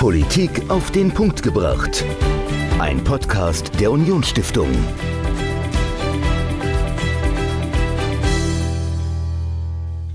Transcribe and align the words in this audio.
Politik 0.00 0.62
auf 0.70 0.90
den 0.92 1.12
Punkt 1.12 1.42
gebracht. 1.42 2.06
Ein 2.78 3.04
Podcast 3.04 3.70
der 3.78 3.92
Unionsstiftung. 3.92 4.70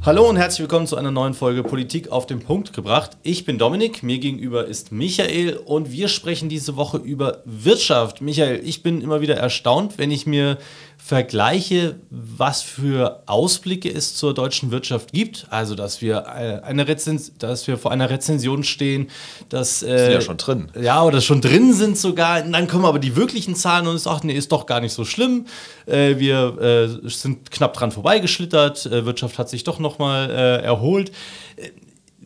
Hallo 0.01 0.27
und 0.27 0.37
herzlich 0.37 0.61
willkommen 0.61 0.87
zu 0.87 0.97
einer 0.97 1.11
neuen 1.11 1.35
Folge 1.35 1.61
Politik 1.61 2.09
auf 2.09 2.25
den 2.25 2.39
Punkt 2.39 2.73
gebracht. 2.73 3.17
Ich 3.21 3.45
bin 3.45 3.59
Dominik, 3.59 4.01
mir 4.01 4.17
gegenüber 4.17 4.65
ist 4.65 4.91
Michael 4.91 5.57
und 5.57 5.91
wir 5.91 6.07
sprechen 6.07 6.49
diese 6.49 6.75
Woche 6.77 6.97
über 6.97 7.43
Wirtschaft. 7.45 8.21
Michael, 8.21 8.61
ich 8.63 8.81
bin 8.81 9.01
immer 9.01 9.21
wieder 9.21 9.35
erstaunt, 9.35 9.99
wenn 9.99 10.09
ich 10.09 10.25
mir 10.25 10.57
vergleiche, 11.05 11.97
was 12.09 12.63
für 12.63 13.21
Ausblicke 13.27 13.93
es 13.93 14.15
zur 14.15 14.33
deutschen 14.33 14.71
Wirtschaft 14.71 15.13
gibt. 15.13 15.45
Also, 15.51 15.75
dass 15.75 16.01
wir, 16.01 16.25
äh, 16.35 16.65
eine 16.65 16.87
Rezens 16.87 17.33
dass 17.37 17.67
wir 17.67 17.77
vor 17.77 17.91
einer 17.91 18.09
Rezension 18.09 18.63
stehen, 18.63 19.11
dass. 19.49 19.83
Äh, 19.83 19.99
sind 19.99 20.11
ja 20.13 20.21
schon 20.21 20.37
drin. 20.37 20.71
Ja, 20.81 21.03
oder 21.03 21.21
schon 21.21 21.41
drin 21.41 21.73
sind 21.73 21.95
sogar. 21.95 22.43
Und 22.43 22.53
dann 22.53 22.67
kommen 22.67 22.85
aber 22.85 22.97
die 22.97 23.15
wirklichen 23.15 23.55
Zahlen 23.55 23.85
und 23.85 23.97
es 23.97 24.03
sagt, 24.03 24.23
nee, 24.23 24.33
ist 24.33 24.51
doch 24.51 24.65
gar 24.65 24.81
nicht 24.81 24.93
so 24.93 25.05
schlimm. 25.05 25.45
Äh, 25.85 26.17
wir 26.17 26.97
äh, 27.05 27.07
sind 27.07 27.51
knapp 27.51 27.73
dran 27.73 27.91
vorbeigeschlittert. 27.91 28.87
Äh, 28.87 29.05
Wirtschaft 29.05 29.37
hat 29.37 29.47
sich 29.47 29.63
doch 29.63 29.77
nochmal 29.77 30.31
äh, 30.31 30.63
erholt 30.63 31.11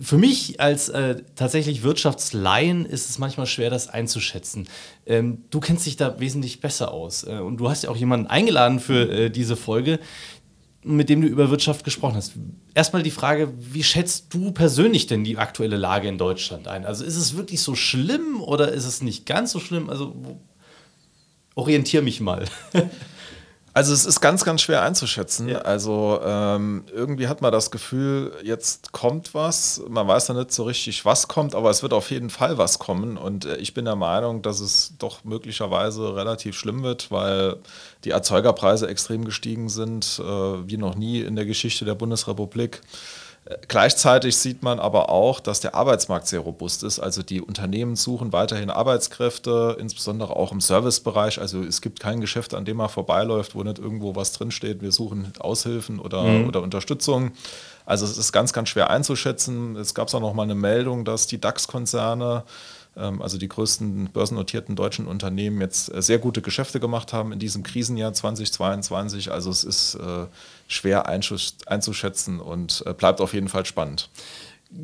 für 0.01 0.17
mich 0.17 0.59
als 0.59 0.89
äh, 0.89 1.23
tatsächlich 1.35 1.83
Wirtschaftslaien 1.83 2.85
ist 2.85 3.09
es 3.09 3.19
manchmal 3.19 3.45
schwer, 3.45 3.69
das 3.69 3.89
einzuschätzen. 3.89 4.67
Ähm, 5.05 5.43
du 5.49 5.59
kennst 5.59 5.85
dich 5.85 5.97
da 5.97 6.19
wesentlich 6.19 6.61
besser 6.61 6.91
aus 6.93 7.25
äh, 7.25 7.39
und 7.39 7.57
du 7.57 7.69
hast 7.69 7.83
ja 7.83 7.89
auch 7.89 7.97
jemanden 7.97 8.27
eingeladen 8.27 8.79
für 8.79 9.11
äh, 9.11 9.29
diese 9.29 9.57
Folge, 9.57 9.99
mit 10.83 11.09
dem 11.09 11.21
du 11.21 11.27
über 11.27 11.49
Wirtschaft 11.49 11.83
gesprochen 11.83 12.15
hast. 12.15 12.33
Erstmal 12.73 13.03
die 13.03 13.11
Frage, 13.11 13.51
wie 13.57 13.83
schätzt 13.83 14.33
du 14.33 14.51
persönlich 14.51 15.07
denn 15.07 15.25
die 15.25 15.37
aktuelle 15.37 15.75
Lage 15.75 16.07
in 16.07 16.17
Deutschland 16.17 16.69
ein? 16.69 16.85
Also 16.85 17.03
ist 17.03 17.17
es 17.17 17.35
wirklich 17.35 17.61
so 17.61 17.75
schlimm 17.75 18.41
oder 18.41 18.71
ist 18.71 18.85
es 18.85 19.01
nicht 19.01 19.25
ganz 19.25 19.51
so 19.51 19.59
schlimm? 19.59 19.89
Also 19.89 20.15
orientier 21.55 22.01
mich 22.01 22.21
mal. 22.21 22.45
Also 23.73 23.93
es 23.93 24.05
ist 24.05 24.19
ganz, 24.21 24.43
ganz 24.43 24.61
schwer 24.61 24.81
einzuschätzen. 24.81 25.47
Ja. 25.47 25.59
Also 25.59 26.19
ähm, 26.23 26.83
irgendwie 26.93 27.27
hat 27.27 27.41
man 27.41 27.51
das 27.51 27.71
Gefühl, 27.71 28.33
jetzt 28.43 28.91
kommt 28.91 29.33
was. 29.33 29.81
Man 29.87 30.07
weiß 30.07 30.27
ja 30.29 30.33
nicht 30.33 30.51
so 30.51 30.63
richtig, 30.63 31.05
was 31.05 31.27
kommt, 31.27 31.55
aber 31.55 31.69
es 31.69 31.83
wird 31.83 31.93
auf 31.93 32.09
jeden 32.11 32.29
Fall 32.29 32.57
was 32.57 32.79
kommen. 32.79 33.17
Und 33.17 33.45
äh, 33.45 33.57
ich 33.57 33.73
bin 33.73 33.85
der 33.85 33.95
Meinung, 33.95 34.41
dass 34.41 34.59
es 34.59 34.93
doch 34.97 35.23
möglicherweise 35.23 36.15
relativ 36.15 36.57
schlimm 36.57 36.83
wird, 36.83 37.11
weil 37.11 37.57
die 38.03 38.11
Erzeugerpreise 38.11 38.87
extrem 38.87 39.25
gestiegen 39.25 39.69
sind, 39.69 40.19
äh, 40.19 40.23
wie 40.23 40.77
noch 40.77 40.95
nie 40.95 41.21
in 41.21 41.35
der 41.35 41.45
Geschichte 41.45 41.85
der 41.85 41.95
Bundesrepublik. 41.95 42.81
Gleichzeitig 43.67 44.37
sieht 44.37 44.61
man 44.61 44.79
aber 44.79 45.09
auch, 45.09 45.39
dass 45.39 45.59
der 45.59 45.73
Arbeitsmarkt 45.73 46.27
sehr 46.27 46.41
robust 46.41 46.83
ist. 46.83 46.99
Also 46.99 47.23
die 47.23 47.41
Unternehmen 47.41 47.95
suchen 47.95 48.31
weiterhin 48.31 48.69
Arbeitskräfte, 48.69 49.75
insbesondere 49.79 50.35
auch 50.35 50.51
im 50.51 50.61
Servicebereich. 50.61 51.41
Also 51.41 51.63
es 51.63 51.81
gibt 51.81 51.99
kein 51.99 52.21
Geschäft, 52.21 52.53
an 52.53 52.65
dem 52.65 52.77
man 52.77 52.89
vorbeiläuft, 52.89 53.55
wo 53.55 53.63
nicht 53.63 53.79
irgendwo 53.79 54.15
was 54.15 54.33
drinsteht. 54.33 54.83
Wir 54.83 54.91
suchen 54.91 55.33
Aushilfen 55.39 55.99
oder, 55.99 56.21
mhm. 56.21 56.47
oder 56.47 56.61
Unterstützung. 56.61 57.31
Also 57.87 58.05
es 58.05 58.19
ist 58.19 58.31
ganz, 58.31 58.53
ganz 58.53 58.69
schwer 58.69 58.91
einzuschätzen. 58.91 59.75
Es 59.77 59.95
gab 59.95 60.13
auch 60.13 60.19
noch 60.19 60.35
mal 60.35 60.43
eine 60.43 60.53
Meldung, 60.53 61.03
dass 61.03 61.25
die 61.25 61.41
DAX-Konzerne 61.41 62.43
also 62.95 63.37
die 63.37 63.47
größten 63.47 64.09
börsennotierten 64.11 64.75
deutschen 64.75 65.07
Unternehmen 65.07 65.61
jetzt 65.61 65.93
äh, 65.93 66.01
sehr 66.01 66.19
gute 66.19 66.41
Geschäfte 66.41 66.79
gemacht 66.79 67.13
haben 67.13 67.31
in 67.31 67.39
diesem 67.39 67.63
Krisenjahr 67.63 68.13
2022. 68.13 69.31
Also 69.31 69.49
es 69.49 69.63
ist 69.63 69.95
äh, 69.95 70.25
schwer 70.67 71.07
einzuschätzen 71.07 72.39
und 72.39 72.83
äh, 72.85 72.93
bleibt 72.93 73.21
auf 73.21 73.33
jeden 73.33 73.49
Fall 73.49 73.65
spannend. 73.65 74.09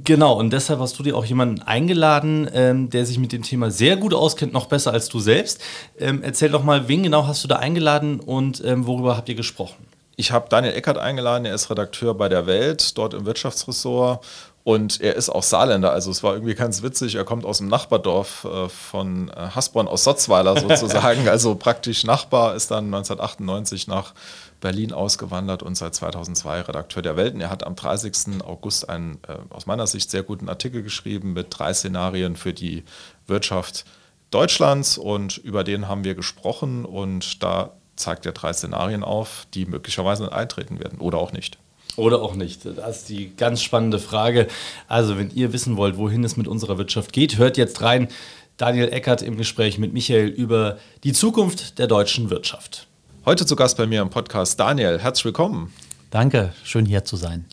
Genau, 0.04 0.34
und 0.40 0.52
deshalb 0.52 0.80
hast 0.80 0.98
du 0.98 1.04
dir 1.04 1.16
auch 1.16 1.26
jemanden 1.26 1.62
eingeladen, 1.62 2.50
ähm, 2.54 2.90
der 2.90 3.06
sich 3.06 3.20
mit 3.20 3.32
dem 3.32 3.44
Thema 3.44 3.70
sehr 3.70 3.98
gut 3.98 4.16
auskennt, 4.16 4.52
noch 4.52 4.66
besser 4.66 4.92
als 4.92 5.10
du 5.10 5.20
selbst. 5.20 5.62
Ähm, 6.00 6.24
erzähl 6.24 6.50
doch 6.50 6.64
mal, 6.64 6.88
wen 6.88 7.04
genau 7.04 7.28
hast 7.28 7.44
du 7.44 7.48
da 7.48 7.58
eingeladen 7.58 8.20
und 8.20 8.64
ähm, 8.66 8.88
worüber 8.88 9.16
habt 9.16 9.30
ihr 9.30 9.36
gesprochen? 9.36 9.86
Ich 10.16 10.32
habe 10.32 10.48
Daniel 10.50 10.74
Eckert 10.74 10.98
eingeladen, 10.98 11.46
er 11.46 11.54
ist 11.54 11.70
Redakteur 11.70 12.16
bei 12.16 12.30
der 12.30 12.48
Welt, 12.48 12.98
dort 12.98 13.14
im 13.14 13.26
Wirtschaftsressort 13.26 14.26
und 14.66 15.00
er 15.00 15.16
ist 15.16 15.30
auch 15.30 15.44
Saarländer, 15.44 15.92
also 15.92 16.10
es 16.10 16.24
war 16.24 16.34
irgendwie 16.34 16.56
ganz 16.56 16.82
witzig. 16.82 17.14
Er 17.14 17.24
kommt 17.24 17.46
aus 17.46 17.60
dem 17.60 17.68
Nachbardorf 17.68 18.46
äh, 18.46 18.68
von 18.68 19.30
äh, 19.30 19.50
Hasborn 19.54 19.88
aus 19.88 20.04
Sotzweiler 20.04 20.60
sozusagen, 20.60 21.30
also 21.30 21.54
praktisch 21.54 22.04
Nachbar, 22.04 22.56
ist 22.56 22.72
dann 22.72 22.86
1998 22.86 23.86
nach 23.86 24.16
Berlin 24.62 24.92
ausgewandert 24.92 25.62
und 25.62 25.78
seit 25.78 25.94
2002 25.94 26.62
Redakteur 26.62 27.04
der 27.04 27.16
Welt. 27.16 27.36
Und 27.36 27.42
er 27.42 27.52
hat 27.52 27.64
am 27.64 27.76
30. 27.76 28.44
August 28.44 28.90
einen 28.90 29.20
äh, 29.28 29.38
aus 29.52 29.68
meiner 29.68 29.86
Sicht 29.86 30.10
sehr 30.10 30.24
guten 30.24 30.50
Artikel 30.50 30.82
geschrieben 30.82 31.34
mit 31.34 31.50
drei 31.52 31.72
Szenarien 31.72 32.36
für 32.36 32.52
die 32.52 32.86
Wirtschaft 33.28 33.86
Deutschlands 34.32 34.98
und 34.98 35.38
über 35.38 35.64
den 35.64 35.88
haben 35.88 36.04
wir 36.04 36.16
gesprochen 36.16 36.86
und 36.86 37.44
da 37.44 37.70
zeigt 37.96 38.26
er 38.26 38.32
drei 38.32 38.52
Szenarien 38.52 39.04
auf, 39.04 39.46
die 39.54 39.68
möglicherweise 39.68 40.34
eintreten 40.34 40.80
werden 40.80 41.00
oder 41.00 41.20
auch 41.20 41.34
nicht. 41.34 41.60
Oder 41.96 42.22
auch 42.22 42.36
nicht. 42.36 42.66
Das 42.66 42.98
ist 42.98 43.10
die 43.10 43.36
ganz 43.36 43.62
spannende 43.62 44.00
Frage. 44.00 44.48
Also, 44.88 45.18
wenn 45.18 45.32
ihr 45.32 45.54
wissen 45.54 45.78
wollt, 45.78 45.98
wohin 45.98 46.24
es 46.24 46.36
mit 46.36 46.48
unserer 46.48 46.78
Wirtschaft 46.78 47.14
geht, 47.14 47.38
hört 47.38 47.58
jetzt 47.58 47.82
rein. 47.82 48.10
Daniel 48.58 48.90
Eckert 48.90 49.22
im 49.22 49.38
Gespräch 49.38 49.78
mit 49.78 49.94
Michael 49.94 50.28
über 50.28 50.78
die 51.04 51.14
Zukunft 51.14 51.78
der 51.78 51.88
deutschen 51.88 52.30
Wirtschaft. 52.30 52.88
Heute 53.26 53.46
zu 53.46 53.56
Gast 53.56 53.78
bei 53.78 53.86
mir 53.86 54.02
im 54.02 54.10
Podcast 54.10 54.60
Daniel. 54.60 55.00
Herzlich 55.00 55.26
willkommen. 55.26 55.74
Danke, 56.10 56.54
schön 56.64 56.86
hier 56.86 57.04
zu 57.04 57.16
sein. 57.18 57.46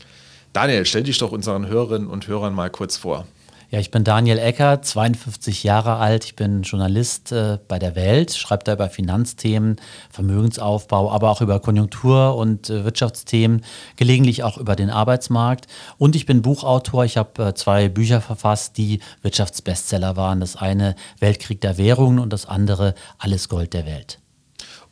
Daniel, 0.53 0.85
stell 0.85 1.03
dich 1.03 1.17
doch 1.17 1.31
unseren 1.31 1.67
Hörerinnen 1.67 2.07
und 2.07 2.27
Hörern 2.27 2.53
mal 2.53 2.69
kurz 2.69 2.95
vor. 2.95 3.25
Ja, 3.73 3.79
ich 3.79 3.89
bin 3.89 4.03
Daniel 4.03 4.37
Ecker, 4.37 4.83
52 4.83 5.63
Jahre 5.63 5.95
alt. 5.95 6.25
Ich 6.25 6.35
bin 6.35 6.61
Journalist 6.61 7.31
äh, 7.31 7.57
bei 7.67 7.79
der 7.79 7.95
Welt, 7.95 8.31
schreibe 8.31 8.63
da 8.63 8.73
über 8.73 8.87
Finanzthemen, 8.87 9.77
Vermögensaufbau, 10.11 11.11
aber 11.11 11.31
auch 11.31 11.41
über 11.41 11.59
Konjunktur- 11.59 12.35
und 12.35 12.69
äh, 12.69 12.85
Wirtschaftsthemen, 12.85 13.65
gelegentlich 13.95 14.43
auch 14.43 14.59
über 14.59 14.75
den 14.75 14.91
Arbeitsmarkt. 14.91 15.65
Und 15.97 16.15
ich 16.15 16.27
bin 16.27 16.43
Buchautor. 16.43 17.03
Ich 17.03 17.17
habe 17.17 17.45
äh, 17.45 17.53
zwei 17.55 17.89
Bücher 17.89 18.21
verfasst, 18.21 18.77
die 18.77 18.99
Wirtschaftsbestseller 19.23 20.15
waren. 20.15 20.39
Das 20.39 20.55
eine 20.55 20.93
Weltkrieg 21.17 21.59
der 21.59 21.79
Währungen 21.79 22.19
und 22.19 22.31
das 22.31 22.45
andere 22.45 22.93
Alles 23.17 23.49
Gold 23.49 23.73
der 23.73 23.87
Welt. 23.87 24.19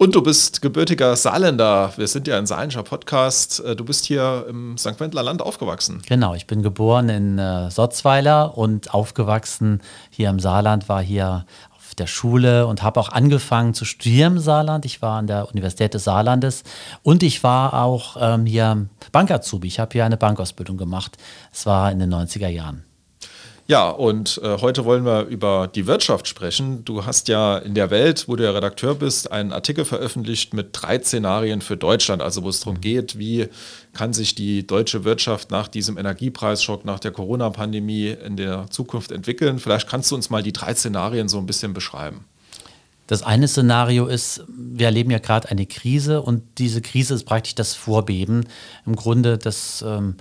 Und 0.02 0.16
du 0.16 0.24
bist 0.24 0.64
gebürtiger 0.64 1.16
Saarländer. 1.16 1.94
Wir 1.96 2.08
sind 2.08 2.28
ja 2.28 2.36
ein 2.36 2.48
saarländischer 2.48 2.82
Podcast. 2.82 3.60
Äh, 3.60 3.76
du 3.76 3.86
bist 3.86 4.06
hier 4.06 4.48
im 4.50 4.76
St. 4.76 5.00
Wendler 5.00 5.22
Land 5.22 5.44
aufgewachsen. 5.44 6.02
Genau, 6.08 6.34
ich 6.34 6.48
bin 6.48 6.64
geboren 6.64 7.08
in 7.10 7.38
äh, 7.38 7.70
Sotzweiler 7.70 8.58
und 8.58 8.96
aufgewachsen 8.96 9.80
hier 10.10 10.32
im 10.32 10.40
Saarland, 10.40 10.90
war 10.90 11.04
hier 11.04 11.46
auf 11.78 11.94
der 11.94 12.08
Schule 12.08 12.66
und 12.66 12.82
habe 12.82 13.00
auch 13.00 13.10
angefangen 13.10 13.76
zu 13.76 13.86
studieren 13.86 14.38
im 14.38 14.40
Saarland. 14.40 14.86
Ich 14.86 15.04
war 15.04 15.20
an 15.20 15.28
der 15.28 15.48
Universität 15.52 15.94
des 15.94 16.06
Saarlandes 16.06 16.64
und 17.04 17.22
ich 17.22 17.44
war 17.44 17.76
auch 17.76 18.18
ähm, 18.20 18.48
hier 18.48 18.88
Bankazubi. 19.12 19.68
Ich 19.68 19.80
habe 19.80 19.92
hier 19.94 20.04
eine 20.04 20.18
Bankausbildung 20.18 20.78
gemacht. 20.78 21.20
Es 21.54 21.68
war 21.68 21.92
in 21.92 22.00
den 22.00 22.12
90er 22.12 22.48
Jahren. 22.48 22.86
Ja, 23.72 23.90
und 23.90 24.38
äh, 24.44 24.58
heute 24.60 24.84
wollen 24.84 25.06
wir 25.06 25.28
über 25.28 25.70
die 25.74 25.88
Wirtschaft 25.88 26.28
sprechen. 26.28 26.84
Du 26.84 27.06
hast 27.06 27.30
ja 27.30 27.58
in 27.58 27.74
der 27.74 27.90
Welt, 27.90 28.28
wo 28.28 28.36
du 28.36 28.44
ja 28.44 28.52
Redakteur 28.52 28.96
bist, 28.96 29.32
einen 29.32 29.54
Artikel 29.54 29.86
veröffentlicht 29.86 30.54
mit 30.54 30.72
drei 30.74 31.00
Szenarien 31.00 31.62
für 31.62 31.78
Deutschland, 31.78 32.22
also 32.22 32.44
wo 32.44 32.50
es 32.50 32.60
darum 32.60 32.82
geht, 32.82 33.18
wie 33.18 33.48
kann 33.94 34.12
sich 34.12 34.36
die 34.36 34.68
deutsche 34.68 35.06
Wirtschaft 35.06 35.52
nach 35.52 35.70
diesem 35.70 35.98
Energiepreisschock, 35.98 36.84
nach 36.84 37.00
der 37.00 37.12
Corona-Pandemie 37.12 38.08
in 38.10 38.36
der 38.36 38.70
Zukunft 38.70 39.14
entwickeln. 39.14 39.58
Vielleicht 39.58 39.88
kannst 39.88 40.12
du 40.12 40.16
uns 40.16 40.30
mal 40.30 40.44
die 40.44 40.52
drei 40.52 40.76
Szenarien 40.76 41.30
so 41.30 41.38
ein 41.38 41.46
bisschen 41.46 41.74
beschreiben. 41.74 42.26
Das 43.08 43.24
eine 43.24 43.48
Szenario 43.50 44.06
ist, 44.08 44.44
wir 44.48 44.86
erleben 44.86 45.12
ja 45.12 45.20
gerade 45.20 45.50
eine 45.50 45.66
Krise 45.66 46.22
und 46.22 46.44
diese 46.58 46.82
Krise 46.82 47.14
ist 47.14 47.26
praktisch 47.26 47.56
das 47.56 47.74
Vorbeben. 47.74 48.46
Im 48.86 48.96
Grunde 48.96 49.38
das 49.38 49.84
ähm, 49.86 50.16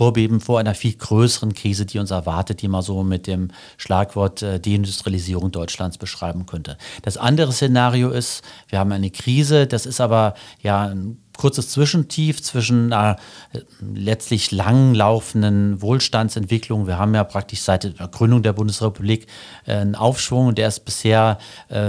Vorbeben 0.00 0.40
vor 0.40 0.58
einer 0.58 0.74
viel 0.74 0.94
größeren 0.94 1.52
Krise, 1.52 1.84
die 1.84 1.98
uns 1.98 2.10
erwartet, 2.10 2.62
die 2.62 2.68
man 2.68 2.80
so 2.80 3.02
mit 3.02 3.26
dem 3.26 3.48
Schlagwort 3.76 4.40
äh, 4.40 4.58
Deindustrialisierung 4.58 5.50
Deutschlands 5.50 5.98
beschreiben 5.98 6.46
könnte. 6.46 6.78
Das 7.02 7.18
andere 7.18 7.52
Szenario 7.52 8.08
ist, 8.08 8.42
wir 8.70 8.78
haben 8.78 8.92
eine 8.92 9.10
Krise, 9.10 9.66
das 9.66 9.84
ist 9.84 10.00
aber 10.00 10.32
ja 10.62 10.86
ein 10.86 11.18
kurzes 11.36 11.68
Zwischentief 11.68 12.40
zwischen 12.42 12.94
einer 12.94 13.16
äh, 13.52 13.58
letztlich 13.94 14.52
langlaufenden 14.52 15.82
Wohlstandsentwicklung. 15.82 16.86
Wir 16.86 16.96
haben 16.96 17.14
ja 17.14 17.22
praktisch 17.22 17.60
seit 17.60 17.84
der 17.84 18.08
Gründung 18.08 18.42
der 18.42 18.54
Bundesrepublik 18.54 19.26
äh, 19.66 19.74
einen 19.74 19.96
Aufschwung 19.96 20.54
der 20.54 20.68
ist 20.68 20.86
bisher 20.86 21.36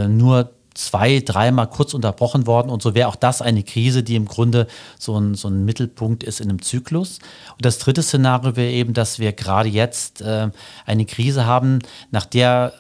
nur 0.09 0.51
zwei, 0.73 1.19
dreimal 1.19 1.67
kurz 1.67 1.93
unterbrochen 1.93 2.47
worden. 2.47 2.69
Und 2.69 2.81
so 2.81 2.95
wäre 2.95 3.07
auch 3.07 3.15
das 3.15 3.41
eine 3.41 3.63
Krise, 3.63 4.03
die 4.03 4.15
im 4.15 4.25
Grunde 4.25 4.67
so 4.97 5.17
ein, 5.17 5.35
so 5.35 5.47
ein 5.47 5.65
Mittelpunkt 5.65 6.23
ist 6.23 6.39
in 6.39 6.49
einem 6.49 6.61
Zyklus. 6.61 7.19
Und 7.51 7.65
das 7.65 7.79
dritte 7.79 8.03
Szenario 8.03 8.55
wäre 8.55 8.71
eben, 8.71 8.93
dass 8.93 9.19
wir 9.19 9.33
gerade 9.33 9.69
jetzt 9.69 10.21
äh, 10.21 10.49
eine 10.85 11.05
Krise 11.05 11.45
haben, 11.45 11.79
nach 12.11 12.25
der 12.25 12.73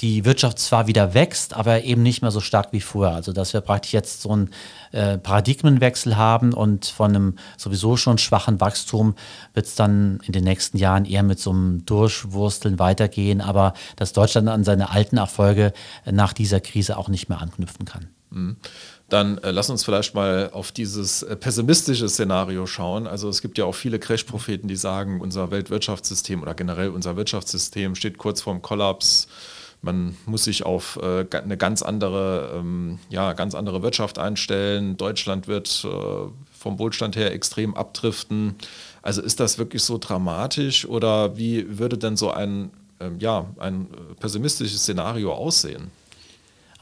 die 0.00 0.24
Wirtschaft 0.24 0.58
zwar 0.58 0.86
wieder 0.86 1.14
wächst, 1.14 1.54
aber 1.54 1.84
eben 1.84 2.02
nicht 2.02 2.22
mehr 2.22 2.30
so 2.30 2.40
stark 2.40 2.72
wie 2.72 2.80
vorher. 2.80 3.14
Also 3.14 3.32
dass 3.32 3.52
wir 3.52 3.60
praktisch 3.60 3.92
jetzt 3.92 4.22
so 4.22 4.30
einen 4.30 4.50
äh, 4.92 5.18
Paradigmenwechsel 5.18 6.16
haben 6.16 6.52
und 6.52 6.86
von 6.86 7.10
einem 7.10 7.34
sowieso 7.56 7.96
schon 7.96 8.18
schwachen 8.18 8.60
Wachstum 8.60 9.14
wird 9.52 9.66
es 9.66 9.74
dann 9.74 10.20
in 10.24 10.32
den 10.32 10.44
nächsten 10.44 10.78
Jahren 10.78 11.04
eher 11.04 11.22
mit 11.22 11.38
so 11.38 11.50
einem 11.50 11.84
Durchwursteln 11.86 12.78
weitergehen, 12.78 13.40
aber 13.40 13.74
dass 13.96 14.12
Deutschland 14.12 14.48
an 14.48 14.64
seine 14.64 14.90
alten 14.90 15.16
Erfolge 15.16 15.72
nach 16.10 16.32
dieser 16.32 16.60
Krise 16.60 16.96
auch 16.96 17.08
nicht 17.08 17.28
mehr 17.28 17.40
anknüpfen 17.40 17.84
kann. 17.84 18.08
Mhm. 18.30 18.56
Dann 19.08 19.38
äh, 19.38 19.50
lass 19.50 19.70
uns 19.70 19.84
vielleicht 19.84 20.14
mal 20.14 20.50
auf 20.52 20.72
dieses 20.72 21.22
äh, 21.22 21.36
pessimistische 21.36 22.08
Szenario 22.08 22.66
schauen. 22.66 23.06
Also 23.06 23.28
es 23.28 23.42
gibt 23.42 23.58
ja 23.58 23.64
auch 23.64 23.74
viele 23.74 23.98
Crash-Propheten, 23.98 24.66
die 24.66 24.76
sagen, 24.76 25.20
unser 25.20 25.50
Weltwirtschaftssystem 25.50 26.42
oder 26.42 26.54
generell 26.54 26.88
unser 26.88 27.16
Wirtschaftssystem 27.16 27.94
steht 27.94 28.18
kurz 28.18 28.40
vorm 28.40 28.62
Kollaps 28.62 29.28
man 29.84 30.16
muss 30.26 30.44
sich 30.44 30.64
auf 30.64 30.98
äh, 31.02 31.26
eine 31.36 31.56
ganz 31.56 31.82
andere, 31.82 32.54
ähm, 32.56 32.98
ja, 33.10 33.32
ganz 33.34 33.54
andere 33.54 33.82
Wirtschaft 33.82 34.18
einstellen. 34.18 34.96
Deutschland 34.96 35.46
wird 35.46 35.84
äh, 35.84 36.28
vom 36.52 36.78
Wohlstand 36.78 37.16
her 37.16 37.32
extrem 37.32 37.74
abdriften. 37.74 38.56
Also 39.02 39.20
ist 39.22 39.40
das 39.40 39.58
wirklich 39.58 39.82
so 39.82 39.98
dramatisch 39.98 40.86
oder 40.86 41.36
wie 41.36 41.78
würde 41.78 41.98
denn 41.98 42.16
so 42.16 42.30
ein, 42.30 42.70
ähm, 43.00 43.18
ja, 43.18 43.46
ein 43.58 43.88
pessimistisches 44.18 44.80
Szenario 44.80 45.32
aussehen? 45.32 45.90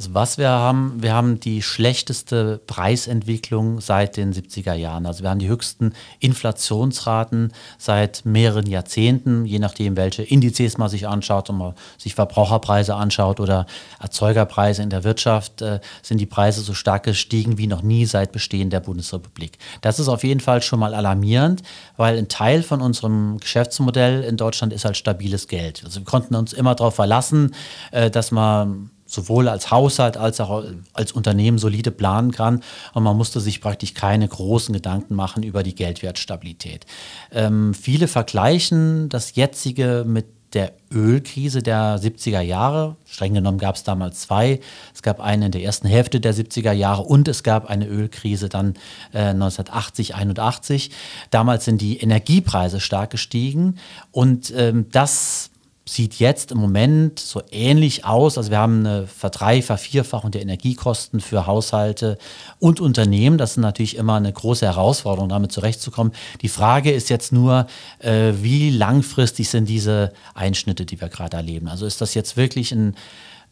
Also 0.02 0.14
was 0.14 0.36
wir 0.36 0.48
haben, 0.48 1.00
wir 1.00 1.14
haben 1.14 1.38
die 1.38 1.62
schlechteste 1.62 2.60
Preisentwicklung 2.66 3.80
seit 3.80 4.16
den 4.16 4.32
70er 4.32 4.74
Jahren. 4.74 5.06
Also 5.06 5.22
wir 5.22 5.30
haben 5.30 5.38
die 5.38 5.46
höchsten 5.46 5.92
Inflationsraten 6.18 7.52
seit 7.78 8.24
mehreren 8.24 8.66
Jahrzehnten, 8.66 9.44
je 9.44 9.60
nachdem, 9.60 9.96
welche 9.96 10.24
Indizes 10.24 10.76
man 10.76 10.88
sich 10.88 11.06
anschaut 11.06 11.50
und 11.50 11.58
man 11.58 11.74
sich 11.98 12.16
Verbraucherpreise 12.16 12.96
anschaut 12.96 13.38
oder 13.38 13.66
Erzeugerpreise 14.00 14.82
in 14.82 14.90
der 14.90 15.04
Wirtschaft, 15.04 15.62
äh, 15.62 15.78
sind 16.02 16.18
die 16.18 16.26
Preise 16.26 16.62
so 16.62 16.74
stark 16.74 17.04
gestiegen 17.04 17.56
wie 17.56 17.68
noch 17.68 17.82
nie 17.82 18.04
seit 18.04 18.32
Bestehen 18.32 18.70
der 18.70 18.80
Bundesrepublik. 18.80 19.56
Das 19.82 20.00
ist 20.00 20.08
auf 20.08 20.24
jeden 20.24 20.40
Fall 20.40 20.62
schon 20.62 20.80
mal 20.80 20.94
alarmierend, 20.94 21.62
weil 21.96 22.18
ein 22.18 22.26
Teil 22.26 22.64
von 22.64 22.80
unserem 22.80 23.38
Geschäftsmodell 23.38 24.24
in 24.24 24.36
Deutschland 24.36 24.72
ist 24.72 24.84
halt 24.84 24.96
stabiles 24.96 25.46
Geld. 25.46 25.82
Also 25.84 26.00
wir 26.00 26.06
konnten 26.06 26.34
uns 26.34 26.52
immer 26.52 26.74
darauf 26.74 26.96
verlassen, 26.96 27.54
äh, 27.92 28.10
dass 28.10 28.32
man 28.32 28.90
sowohl 29.12 29.48
als 29.48 29.70
Haushalt 29.70 30.16
als 30.16 30.40
auch 30.40 30.64
als 30.92 31.12
Unternehmen 31.12 31.58
solide 31.58 31.90
planen 31.90 32.32
kann. 32.32 32.62
Und 32.94 33.02
man 33.02 33.16
musste 33.16 33.40
sich 33.40 33.60
praktisch 33.60 33.94
keine 33.94 34.26
großen 34.26 34.72
Gedanken 34.72 35.14
machen 35.14 35.42
über 35.42 35.62
die 35.62 35.74
Geldwertstabilität. 35.74 36.86
Ähm, 37.30 37.74
viele 37.74 38.08
vergleichen 38.08 39.08
das 39.08 39.34
jetzige 39.34 40.04
mit 40.06 40.26
der 40.54 40.72
Ölkrise 40.92 41.62
der 41.62 41.98
70er 41.98 42.40
Jahre. 42.40 42.96
Streng 43.06 43.34
genommen 43.34 43.58
gab 43.58 43.76
es 43.76 43.84
damals 43.84 44.20
zwei. 44.20 44.60
Es 44.94 45.02
gab 45.02 45.20
eine 45.20 45.46
in 45.46 45.52
der 45.52 45.62
ersten 45.62 45.88
Hälfte 45.88 46.20
der 46.20 46.34
70er 46.34 46.72
Jahre 46.72 47.02
und 47.02 47.28
es 47.28 47.42
gab 47.42 47.66
eine 47.70 47.86
Ölkrise 47.86 48.48
dann 48.48 48.74
äh, 49.12 49.28
1980, 49.28 50.14
81. 50.14 50.90
Damals 51.30 51.64
sind 51.64 51.80
die 51.80 51.98
Energiepreise 51.98 52.80
stark 52.80 53.10
gestiegen 53.10 53.76
und 54.10 54.52
ähm, 54.54 54.86
das 54.90 55.51
sieht 55.84 56.14
jetzt 56.20 56.52
im 56.52 56.58
Moment 56.58 57.18
so 57.18 57.42
ähnlich 57.50 58.04
aus. 58.04 58.38
Also 58.38 58.50
wir 58.50 58.58
haben 58.58 58.86
eine 58.86 59.06
Verdrei-, 59.06 59.62
Vervierfachung 59.62 60.30
der 60.30 60.42
Energiekosten 60.42 61.20
für 61.20 61.46
Haushalte 61.46 62.18
und 62.60 62.80
Unternehmen. 62.80 63.36
Das 63.36 63.52
ist 63.52 63.56
natürlich 63.56 63.96
immer 63.96 64.14
eine 64.14 64.32
große 64.32 64.64
Herausforderung, 64.64 65.28
damit 65.28 65.50
zurechtzukommen. 65.50 66.12
Die 66.40 66.48
Frage 66.48 66.92
ist 66.92 67.10
jetzt 67.10 67.32
nur, 67.32 67.66
äh, 67.98 68.32
wie 68.40 68.70
langfristig 68.70 69.48
sind 69.48 69.68
diese 69.68 70.12
Einschnitte, 70.34 70.86
die 70.86 71.00
wir 71.00 71.08
gerade 71.08 71.36
erleben? 71.36 71.68
Also 71.68 71.84
ist 71.84 72.00
das 72.00 72.14
jetzt 72.14 72.36
wirklich 72.36 72.70
ein 72.72 72.94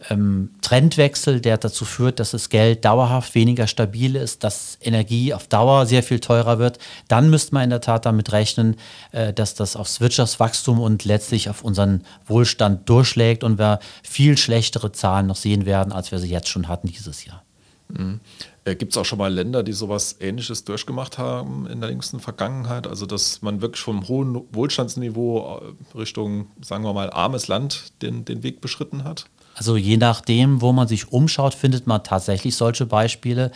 ähm, 0.08 0.50
Trendwechsel, 0.62 1.40
der 1.40 1.58
dazu 1.58 1.84
führt, 1.84 2.20
dass 2.20 2.30
das 2.30 2.48
Geld 2.48 2.84
dauerhaft 2.84 3.34
weniger 3.34 3.66
stabil 3.66 4.16
ist, 4.16 4.44
dass 4.44 4.78
Energie 4.80 5.34
auf 5.34 5.46
Dauer 5.46 5.86
sehr 5.86 6.02
viel 6.02 6.20
teurer 6.20 6.58
wird, 6.58 6.78
dann 7.08 7.28
müsste 7.28 7.54
man 7.54 7.64
in 7.64 7.70
der 7.70 7.80
Tat 7.80 8.06
damit 8.06 8.32
rechnen, 8.32 8.76
äh, 9.12 9.32
dass 9.32 9.54
das 9.54 9.76
aufs 9.76 10.00
Wirtschaftswachstum 10.00 10.80
und 10.80 11.04
letztlich 11.04 11.50
auf 11.50 11.62
unseren 11.62 12.04
Wohlstand 12.26 12.88
durchschlägt 12.88 13.44
und 13.44 13.58
wir 13.58 13.80
viel 14.02 14.38
schlechtere 14.38 14.92
Zahlen 14.92 15.26
noch 15.26 15.36
sehen 15.36 15.66
werden, 15.66 15.92
als 15.92 16.12
wir 16.12 16.18
sie 16.18 16.30
jetzt 16.30 16.48
schon 16.48 16.68
hatten 16.68 16.88
dieses 16.88 17.24
Jahr. 17.24 17.42
Mhm. 17.88 18.20
Äh, 18.64 18.76
Gibt 18.76 18.92
es 18.92 18.98
auch 18.98 19.04
schon 19.04 19.18
mal 19.18 19.32
Länder, 19.32 19.62
die 19.62 19.72
sowas 19.72 20.16
Ähnliches 20.20 20.64
durchgemacht 20.64 21.18
haben 21.18 21.66
in 21.66 21.80
der 21.80 21.90
jüngsten 21.90 22.20
Vergangenheit? 22.20 22.86
Also, 22.86 23.06
dass 23.06 23.42
man 23.42 23.60
wirklich 23.60 23.82
vom 23.82 24.06
hohen 24.08 24.42
Wohlstandsniveau 24.52 25.60
äh, 25.94 25.98
Richtung, 25.98 26.46
sagen 26.60 26.84
wir 26.84 26.92
mal, 26.92 27.10
armes 27.10 27.48
Land 27.48 27.92
den, 28.02 28.24
den 28.24 28.42
Weg 28.42 28.60
beschritten 28.60 29.04
hat? 29.04 29.26
Also 29.54 29.76
je 29.76 29.98
nachdem, 29.98 30.62
wo 30.62 30.72
man 30.72 30.88
sich 30.88 31.12
umschaut, 31.12 31.54
findet 31.54 31.86
man 31.86 32.02
tatsächlich 32.02 32.56
solche 32.56 32.86
Beispiele. 32.86 33.50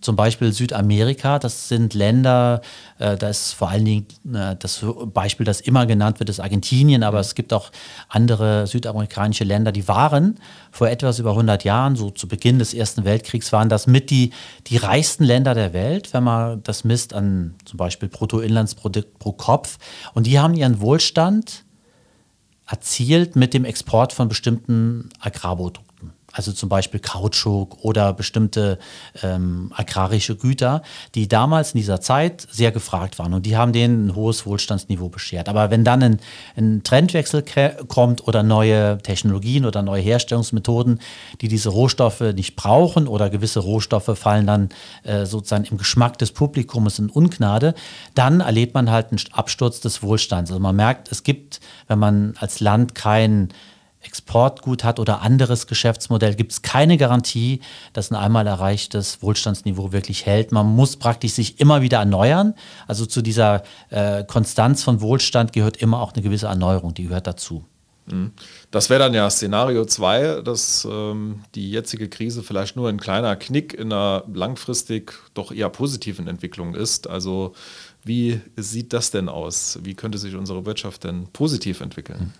Zum 0.00 0.16
Beispiel 0.16 0.52
Südamerika, 0.52 1.38
das 1.38 1.68
sind 1.68 1.94
Länder, 1.94 2.60
äh, 2.98 3.16
da 3.16 3.28
ist 3.28 3.52
vor 3.52 3.68
allen 3.68 3.84
Dingen 3.84 4.06
äh, 4.34 4.56
das 4.58 4.84
Beispiel, 5.14 5.46
das 5.46 5.60
immer 5.60 5.86
genannt 5.86 6.18
wird, 6.18 6.28
ist 6.28 6.40
Argentinien, 6.40 7.04
aber 7.04 7.20
es 7.20 7.36
gibt 7.36 7.52
auch 7.52 7.70
andere 8.08 8.66
südamerikanische 8.66 9.44
Länder, 9.44 9.70
die 9.70 9.86
waren 9.86 10.40
vor 10.72 10.88
etwas 10.88 11.20
über 11.20 11.30
100 11.30 11.62
Jahren, 11.62 11.94
so 11.94 12.10
zu 12.10 12.26
Beginn 12.26 12.58
des 12.58 12.74
Ersten 12.74 13.04
Weltkriegs, 13.04 13.52
waren 13.52 13.68
das 13.68 13.86
mit 13.86 14.10
die, 14.10 14.32
die 14.66 14.76
reichsten 14.76 15.22
Länder 15.22 15.54
der 15.54 15.72
Welt, 15.72 16.12
wenn 16.14 16.24
man 16.24 16.62
das 16.64 16.82
misst 16.82 17.14
an 17.14 17.54
zum 17.64 17.76
Beispiel 17.76 18.08
Bruttoinlandsprodukt 18.08 19.20
pro 19.20 19.32
Kopf. 19.32 19.78
Und 20.14 20.26
die 20.26 20.40
haben 20.40 20.54
ihren 20.54 20.80
Wohlstand 20.80 21.64
erzielt 22.72 23.36
mit 23.36 23.52
dem 23.52 23.66
Export 23.66 24.14
von 24.14 24.28
bestimmten 24.28 25.10
Agrarprodukten 25.20 25.91
also 26.32 26.52
zum 26.52 26.68
Beispiel 26.68 27.00
Kautschuk 27.00 27.78
oder 27.82 28.12
bestimmte 28.12 28.78
ähm, 29.22 29.72
agrarische 29.74 30.36
Güter, 30.36 30.82
die 31.14 31.28
damals 31.28 31.72
in 31.72 31.78
dieser 31.78 32.00
Zeit 32.00 32.46
sehr 32.50 32.72
gefragt 32.72 33.18
waren 33.18 33.34
und 33.34 33.46
die 33.46 33.56
haben 33.56 33.72
denen 33.72 34.06
ein 34.06 34.14
hohes 34.14 34.46
Wohlstandsniveau 34.46 35.08
beschert. 35.08 35.48
Aber 35.48 35.70
wenn 35.70 35.84
dann 35.84 36.02
ein, 36.02 36.20
ein 36.56 36.82
Trendwechsel 36.82 37.44
kommt 37.88 38.26
oder 38.26 38.42
neue 38.42 38.98
Technologien 38.98 39.66
oder 39.66 39.82
neue 39.82 40.02
Herstellungsmethoden, 40.02 41.00
die 41.40 41.48
diese 41.48 41.68
Rohstoffe 41.68 42.20
nicht 42.20 42.56
brauchen 42.56 43.06
oder 43.08 43.30
gewisse 43.30 43.60
Rohstoffe 43.60 44.18
fallen 44.18 44.46
dann 44.46 44.68
äh, 45.04 45.26
sozusagen 45.26 45.64
im 45.64 45.78
Geschmack 45.78 46.18
des 46.18 46.32
Publikums 46.32 46.98
in 46.98 47.10
Ungnade, 47.10 47.74
dann 48.14 48.40
erlebt 48.40 48.74
man 48.74 48.90
halt 48.90 49.08
einen 49.10 49.20
Absturz 49.32 49.80
des 49.80 50.02
Wohlstands. 50.02 50.50
Also 50.50 50.60
man 50.60 50.76
merkt, 50.76 51.10
es 51.12 51.22
gibt, 51.22 51.60
wenn 51.88 51.98
man 51.98 52.34
als 52.38 52.60
Land 52.60 52.94
kein 52.94 53.48
Exportgut 54.02 54.84
hat 54.84 54.98
oder 54.98 55.22
anderes 55.22 55.66
Geschäftsmodell, 55.66 56.34
gibt 56.34 56.52
es 56.52 56.62
keine 56.62 56.96
Garantie, 56.96 57.60
dass 57.92 58.10
ein 58.10 58.16
einmal 58.16 58.46
erreichtes 58.46 59.22
Wohlstandsniveau 59.22 59.92
wirklich 59.92 60.26
hält. 60.26 60.52
Man 60.52 60.66
muss 60.66 60.96
praktisch 60.96 61.32
sich 61.32 61.60
immer 61.60 61.82
wieder 61.82 61.98
erneuern. 61.98 62.54
Also 62.86 63.06
zu 63.06 63.22
dieser 63.22 63.62
äh, 63.90 64.24
Konstanz 64.24 64.82
von 64.82 65.00
Wohlstand 65.00 65.52
gehört 65.52 65.76
immer 65.76 66.00
auch 66.00 66.12
eine 66.12 66.22
gewisse 66.22 66.46
Erneuerung, 66.46 66.94
die 66.94 67.04
gehört 67.04 67.26
dazu. 67.26 67.64
Mhm. 68.06 68.32
Das 68.70 68.90
wäre 68.90 69.00
dann 69.00 69.14
ja 69.14 69.28
Szenario 69.30 69.84
2, 69.84 70.42
dass 70.42 70.86
ähm, 70.90 71.40
die 71.54 71.70
jetzige 71.70 72.08
Krise 72.08 72.42
vielleicht 72.42 72.76
nur 72.76 72.88
ein 72.88 72.98
kleiner 72.98 73.36
Knick 73.36 73.74
in 73.74 73.92
einer 73.92 74.24
langfristig 74.32 75.12
doch 75.34 75.52
eher 75.52 75.68
positiven 75.68 76.26
Entwicklung 76.26 76.74
ist. 76.74 77.08
Also 77.08 77.54
wie 78.04 78.40
sieht 78.56 78.92
das 78.92 79.10
denn 79.10 79.28
aus? 79.28 79.78
Wie 79.82 79.94
könnte 79.94 80.18
sich 80.18 80.34
unsere 80.34 80.66
Wirtschaft 80.66 81.04
denn 81.04 81.28
positiv 81.32 81.80
entwickeln? 81.80 82.34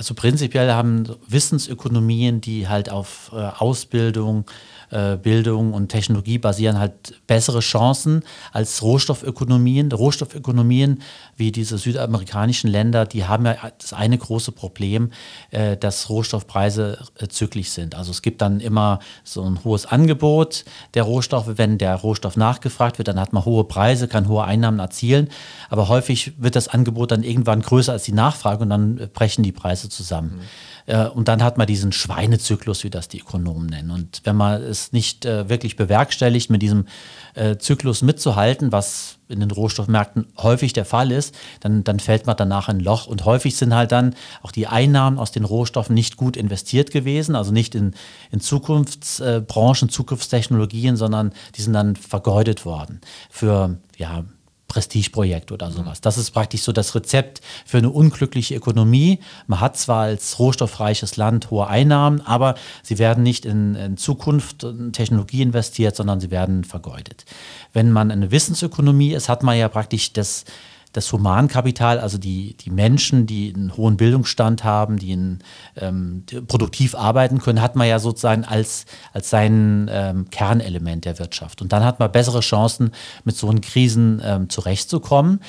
Also 0.00 0.14
prinzipiell 0.14 0.72
haben 0.72 1.14
Wissensökonomien, 1.28 2.40
die 2.40 2.68
halt 2.68 2.88
auf 2.88 3.30
äh, 3.34 3.36
Ausbildung, 3.36 4.46
äh, 4.88 5.18
Bildung 5.18 5.74
und 5.74 5.90
Technologie 5.90 6.38
basieren, 6.38 6.78
halt 6.78 7.20
bessere 7.26 7.60
Chancen 7.60 8.22
als 8.50 8.80
Rohstoffökonomien. 8.80 9.92
Rohstoffökonomien 9.92 11.02
wie 11.36 11.52
diese 11.52 11.76
südamerikanischen 11.76 12.70
Länder, 12.70 13.04
die 13.04 13.26
haben 13.26 13.44
ja 13.44 13.56
das 13.76 13.92
eine 13.92 14.16
große 14.16 14.52
Problem, 14.52 15.12
äh, 15.50 15.76
dass 15.76 16.08
Rohstoffpreise 16.08 17.04
zyklisch 17.28 17.68
sind. 17.68 17.94
Also 17.94 18.10
es 18.10 18.22
gibt 18.22 18.40
dann 18.40 18.60
immer 18.60 19.00
so 19.22 19.42
ein 19.42 19.62
hohes 19.64 19.84
Angebot 19.84 20.64
der 20.94 21.02
Rohstoffe. 21.02 21.58
Wenn 21.58 21.76
der 21.76 21.94
Rohstoff 21.96 22.38
nachgefragt 22.38 22.96
wird, 22.96 23.08
dann 23.08 23.20
hat 23.20 23.34
man 23.34 23.44
hohe 23.44 23.64
Preise, 23.64 24.08
kann 24.08 24.28
hohe 24.28 24.44
Einnahmen 24.44 24.78
erzielen. 24.78 25.28
Aber 25.68 25.88
häufig 25.88 26.32
wird 26.38 26.56
das 26.56 26.68
Angebot 26.68 27.10
dann 27.10 27.22
irgendwann 27.22 27.60
größer 27.60 27.92
als 27.92 28.04
die 28.04 28.12
Nachfrage 28.12 28.62
und 28.62 28.70
dann 28.70 29.10
brechen 29.12 29.42
die 29.42 29.52
Preise 29.52 29.89
zusammen. 29.90 30.40
Mhm. 30.86 31.10
Und 31.14 31.28
dann 31.28 31.42
hat 31.42 31.56
man 31.56 31.66
diesen 31.66 31.92
Schweinezyklus, 31.92 32.82
wie 32.82 32.90
das 32.90 33.06
die 33.06 33.20
Ökonomen 33.20 33.66
nennen. 33.66 33.90
Und 33.90 34.22
wenn 34.24 34.34
man 34.34 34.60
es 34.60 34.92
nicht 34.92 35.24
äh, 35.24 35.48
wirklich 35.48 35.76
bewerkstelligt, 35.76 36.50
mit 36.50 36.62
diesem 36.62 36.86
äh, 37.34 37.58
Zyklus 37.58 38.02
mitzuhalten, 38.02 38.72
was 38.72 39.18
in 39.28 39.40
den 39.40 39.50
Rohstoffmärkten 39.50 40.26
häufig 40.36 40.72
der 40.72 40.84
Fall 40.84 41.12
ist, 41.12 41.34
dann, 41.60 41.84
dann 41.84 42.00
fällt 42.00 42.26
man 42.26 42.36
danach 42.36 42.68
ein 42.68 42.80
Loch. 42.80 43.06
Und 43.06 43.24
häufig 43.24 43.56
sind 43.56 43.74
halt 43.74 43.92
dann 43.92 44.14
auch 44.42 44.50
die 44.50 44.66
Einnahmen 44.66 45.18
aus 45.18 45.30
den 45.30 45.44
Rohstoffen 45.44 45.94
nicht 45.94 46.16
gut 46.16 46.36
investiert 46.36 46.90
gewesen, 46.90 47.36
also 47.36 47.52
nicht 47.52 47.74
in, 47.74 47.94
in 48.32 48.40
Zukunftsbranchen, 48.40 49.88
Zukunftstechnologien, 49.88 50.96
sondern 50.96 51.32
die 51.56 51.62
sind 51.62 51.74
dann 51.74 51.94
vergeudet 51.94 52.64
worden 52.64 53.00
für 53.30 53.78
ja, 53.96 54.24
Prestigeprojekt 54.70 55.50
oder 55.50 55.72
sowas. 55.72 56.00
Das 56.00 56.16
ist 56.16 56.30
praktisch 56.30 56.62
so 56.62 56.70
das 56.70 56.94
Rezept 56.94 57.40
für 57.66 57.78
eine 57.78 57.90
unglückliche 57.90 58.54
Ökonomie. 58.54 59.18
Man 59.48 59.60
hat 59.60 59.76
zwar 59.76 60.02
als 60.04 60.38
rohstoffreiches 60.38 61.16
Land 61.16 61.50
hohe 61.50 61.66
Einnahmen, 61.66 62.20
aber 62.20 62.54
sie 62.84 62.98
werden 62.98 63.24
nicht 63.24 63.44
in, 63.44 63.74
in 63.74 63.96
Zukunft 63.96 64.62
in 64.62 64.92
Technologie 64.92 65.42
investiert, 65.42 65.96
sondern 65.96 66.20
sie 66.20 66.30
werden 66.30 66.62
vergeudet. 66.62 67.24
Wenn 67.72 67.90
man 67.90 68.12
eine 68.12 68.30
Wissensökonomie 68.30 69.12
ist, 69.12 69.28
hat 69.28 69.42
man 69.42 69.58
ja 69.58 69.68
praktisch 69.68 70.12
das 70.12 70.44
das 70.92 71.12
Humankapital, 71.12 72.00
also 72.00 72.18
die, 72.18 72.56
die 72.56 72.70
Menschen, 72.70 73.26
die 73.26 73.52
einen 73.54 73.76
hohen 73.76 73.96
Bildungsstand 73.96 74.64
haben, 74.64 74.98
die, 74.98 75.12
in, 75.12 75.38
ähm, 75.76 76.24
produktiv 76.48 76.94
arbeiten 76.94 77.38
können, 77.38 77.62
hat 77.62 77.76
man 77.76 77.86
ja 77.88 77.98
sozusagen 77.98 78.44
als, 78.44 78.86
als 79.12 79.30
sein 79.30 79.88
ähm, 79.92 80.30
Kernelement 80.30 81.04
der 81.04 81.18
Wirtschaft. 81.18 81.62
Und 81.62 81.72
dann 81.72 81.84
hat 81.84 82.00
man 82.00 82.10
bessere 82.10 82.40
Chancen, 82.40 82.90
mit 83.24 83.36
so 83.36 83.48
einen 83.48 83.60
Krisen 83.60 84.20
ähm, 84.24 84.48
zurechtzukommen. 84.48 85.40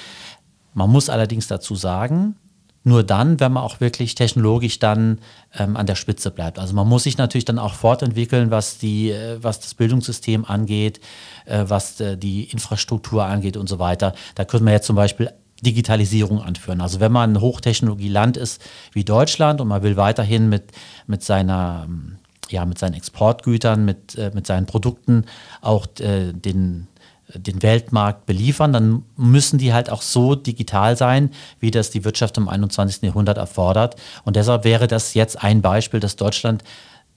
Man 0.74 0.90
muss 0.90 1.10
allerdings 1.10 1.48
dazu 1.48 1.76
sagen, 1.76 2.36
nur 2.84 3.04
dann, 3.04 3.40
wenn 3.40 3.52
man 3.52 3.64
auch 3.64 3.80
wirklich 3.80 4.16
technologisch 4.16 4.80
dann 4.80 5.20
ähm, 5.58 5.78
an 5.78 5.86
der 5.86 5.96
Spitze 5.96 6.32
bleibt. 6.32 6.58
Also 6.58 6.74
man 6.74 6.88
muss 6.88 7.04
sich 7.04 7.18
natürlich 7.18 7.46
dann 7.46 7.60
auch 7.60 7.76
fortentwickeln, 7.76 8.50
was, 8.50 8.78
die, 8.78 9.12
äh, 9.12 9.38
was 9.42 9.60
das 9.60 9.76
Bildungssystem 9.76 10.46
angeht, 10.46 11.00
äh, 11.46 11.66
was 11.68 12.00
äh, 12.00 12.18
die 12.18 12.46
Infrastruktur 12.46 13.26
angeht 13.26 13.58
und 13.58 13.70
so 13.70 13.78
weiter. 13.78 14.14
Da 14.36 14.46
können 14.46 14.66
wir 14.66 14.74
jetzt 14.74 14.88
zum 14.88 14.96
Beispiel 14.96 15.32
Digitalisierung 15.62 16.42
anführen. 16.42 16.82
Also 16.82 17.00
wenn 17.00 17.12
man 17.12 17.34
ein 17.34 17.42
Hochtechnologieland 17.42 18.36
ist 18.36 18.62
wie 18.94 19.04
Deutschland 19.04 19.62
und 19.62 19.68
man 19.68 19.84
will 19.84 19.96
weiterhin 19.96 20.50
mit, 20.50 20.72
mit 21.06 21.24
seiner 21.24 21.86
ähm, 21.88 22.18
ja, 22.50 22.66
mit 22.66 22.78
seinen 22.78 22.96
Exportgütern, 22.96 23.86
mit, 23.86 24.18
äh, 24.18 24.32
mit 24.34 24.46
seinen 24.46 24.66
Produkten 24.66 25.26
auch 25.62 25.88
äh, 26.00 26.34
den 26.34 26.88
den 27.36 27.62
Weltmarkt 27.62 28.26
beliefern, 28.26 28.74
dann 28.74 29.04
müssen 29.16 29.58
die 29.58 29.74
halt 29.74 29.90
auch 29.90 30.02
so 30.02 30.36
digital 30.36 30.98
sein, 30.98 31.32
wie 31.60 31.72
das 31.72 31.90
die 31.90 32.04
Wirtschaft 32.04 32.38
im 32.38 32.50
21. 32.50 33.04
Jahrhundert 33.04 33.38
erfordert. 33.38 33.96
Und 34.24 34.36
deshalb 34.36 34.64
wäre 34.64 34.88
das 34.88 35.14
jetzt 35.14 35.44
ein 35.44 35.62
Beispiel, 35.62 36.00
dass 36.00 36.16
Deutschland 36.16 36.64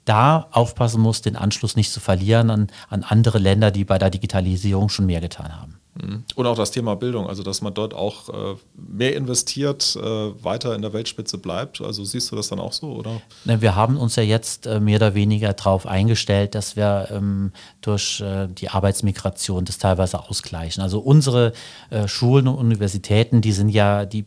da 0.04 0.48
aufpassen 0.50 1.00
muss, 1.00 1.22
den 1.22 1.36
Anschluss 1.36 1.76
nicht 1.76 1.90
zu 1.90 2.00
verlieren 2.00 2.50
an, 2.50 2.66
an 2.88 3.04
andere 3.04 3.38
Länder, 3.38 3.70
die 3.70 3.84
bei 3.84 3.98
der 3.98 4.10
Digitalisierung 4.10 4.88
schon 4.88 5.06
mehr 5.06 5.20
getan 5.20 5.58
haben. 5.58 5.80
Mhm. 6.00 6.24
Und 6.34 6.46
auch 6.46 6.56
das 6.56 6.72
Thema 6.72 6.96
Bildung, 6.96 7.28
also 7.28 7.42
dass 7.42 7.62
man 7.62 7.72
dort 7.72 7.94
auch 7.94 8.28
äh, 8.28 8.56
mehr 8.74 9.14
investiert, 9.14 9.96
äh, 9.96 10.00
weiter 10.02 10.74
in 10.74 10.82
der 10.82 10.92
Weltspitze 10.92 11.38
bleibt. 11.38 11.80
Also 11.80 12.04
siehst 12.04 12.32
du 12.32 12.36
das 12.36 12.48
dann 12.48 12.58
auch 12.58 12.72
so, 12.72 12.92
oder? 12.92 13.22
Wir 13.44 13.76
haben 13.76 13.96
uns 13.96 14.16
ja 14.16 14.22
jetzt 14.22 14.66
äh, 14.66 14.80
mehr 14.80 14.96
oder 14.96 15.14
weniger 15.14 15.52
darauf 15.52 15.86
eingestellt, 15.86 16.54
dass 16.54 16.74
wir 16.74 17.08
ähm, 17.10 17.52
durch 17.80 18.20
äh, 18.20 18.48
die 18.48 18.70
Arbeitsmigration 18.70 19.64
das 19.64 19.78
teilweise 19.78 20.20
ausgleichen. 20.20 20.82
Also 20.82 20.98
unsere 20.98 21.52
äh, 21.90 22.08
Schulen 22.08 22.48
und 22.48 22.56
Universitäten, 22.56 23.40
die 23.40 23.52
sind 23.52 23.68
ja, 23.68 24.04
die 24.04 24.24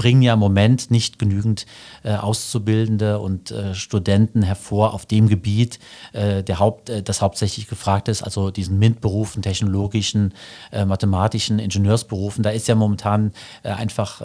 bringen 0.00 0.22
ja 0.22 0.32
im 0.32 0.38
Moment 0.38 0.90
nicht 0.90 1.18
genügend 1.18 1.66
äh, 2.04 2.14
Auszubildende 2.14 3.18
und 3.18 3.50
äh, 3.50 3.74
Studenten 3.74 4.40
hervor 4.40 4.94
auf 4.94 5.04
dem 5.04 5.28
Gebiet, 5.28 5.78
äh, 6.14 6.42
der 6.42 6.58
Haupt, 6.58 6.88
äh, 6.88 7.02
das 7.02 7.20
hauptsächlich 7.20 7.68
gefragt 7.68 8.08
ist, 8.08 8.22
also 8.22 8.50
diesen 8.50 8.78
MINT-Berufen, 8.78 9.42
technologischen, 9.42 10.32
äh, 10.72 10.86
mathematischen 10.86 11.58
Ingenieursberufen. 11.58 12.42
Da 12.42 12.48
ist 12.48 12.66
ja 12.66 12.76
momentan 12.76 13.32
äh, 13.62 13.72
einfach, 13.72 14.22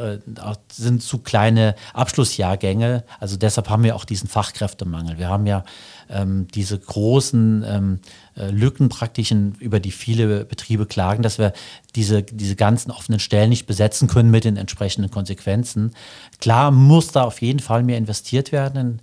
sind 0.72 1.04
zu 1.04 1.18
kleine 1.18 1.76
Abschlussjahrgänge. 1.94 3.04
Also 3.20 3.36
deshalb 3.36 3.70
haben 3.70 3.84
wir 3.84 3.98
auch 3.98 4.06
diesen 4.06 4.30
Fachkräftemangel. 4.30 5.18
Wir 5.18 5.28
haben 5.28 5.46
ja 5.46 5.66
ähm, 6.10 6.48
diese 6.54 6.78
großen 6.78 7.64
ähm, 7.68 8.00
äh, 8.38 8.50
Lücken 8.52 8.90
praktisch, 8.90 9.32
in, 9.32 9.54
über 9.60 9.80
die 9.80 9.92
viele 9.92 10.46
Betriebe 10.46 10.86
klagen, 10.86 11.24
dass 11.24 11.40
wir 11.40 11.54
diese, 11.96 12.24
diese 12.24 12.56
ganzen 12.56 12.92
offenen 12.92 13.20
Stellen 13.20 13.50
nicht 13.50 13.66
besetzen 13.66 14.08
können 14.08 14.30
mit 14.30 14.44
den 14.44 14.58
entsprechenden 14.58 15.10
Konsequenzen. 15.10 15.92
Klar 16.40 16.72
muss 16.72 17.12
da 17.12 17.24
auf 17.24 17.42
jeden 17.42 17.60
Fall 17.60 17.84
mehr 17.84 17.98
investiert 17.98 18.52
werden 18.52 18.78
in, 18.80 19.00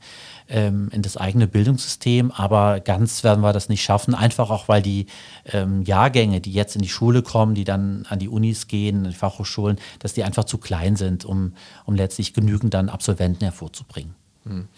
ähm, 0.48 0.88
in 0.92 1.02
das 1.02 1.16
eigene 1.16 1.46
Bildungssystem, 1.46 2.30
aber 2.30 2.80
ganz 2.80 3.24
werden 3.24 3.42
wir 3.42 3.52
das 3.52 3.68
nicht 3.68 3.82
schaffen, 3.82 4.14
einfach 4.14 4.50
auch, 4.50 4.68
weil 4.68 4.82
die 4.82 5.06
ähm, 5.46 5.82
Jahrgänge, 5.82 6.40
die 6.40 6.52
jetzt 6.52 6.76
in 6.76 6.82
die 6.82 6.88
Schule 6.88 7.22
kommen, 7.22 7.54
die 7.54 7.64
dann 7.64 8.06
an 8.08 8.18
die 8.18 8.28
Unis 8.28 8.68
gehen, 8.68 9.04
in 9.04 9.10
die 9.10 9.16
Fachhochschulen, 9.16 9.78
dass 9.98 10.12
die 10.12 10.24
einfach 10.24 10.44
zu 10.44 10.58
klein 10.58 10.96
sind, 10.96 11.24
um, 11.24 11.54
um 11.84 11.94
letztlich 11.94 12.34
genügend 12.34 12.74
dann 12.74 12.88
Absolventen 12.88 13.44
hervorzubringen. 13.44 14.14
Hm. 14.44 14.68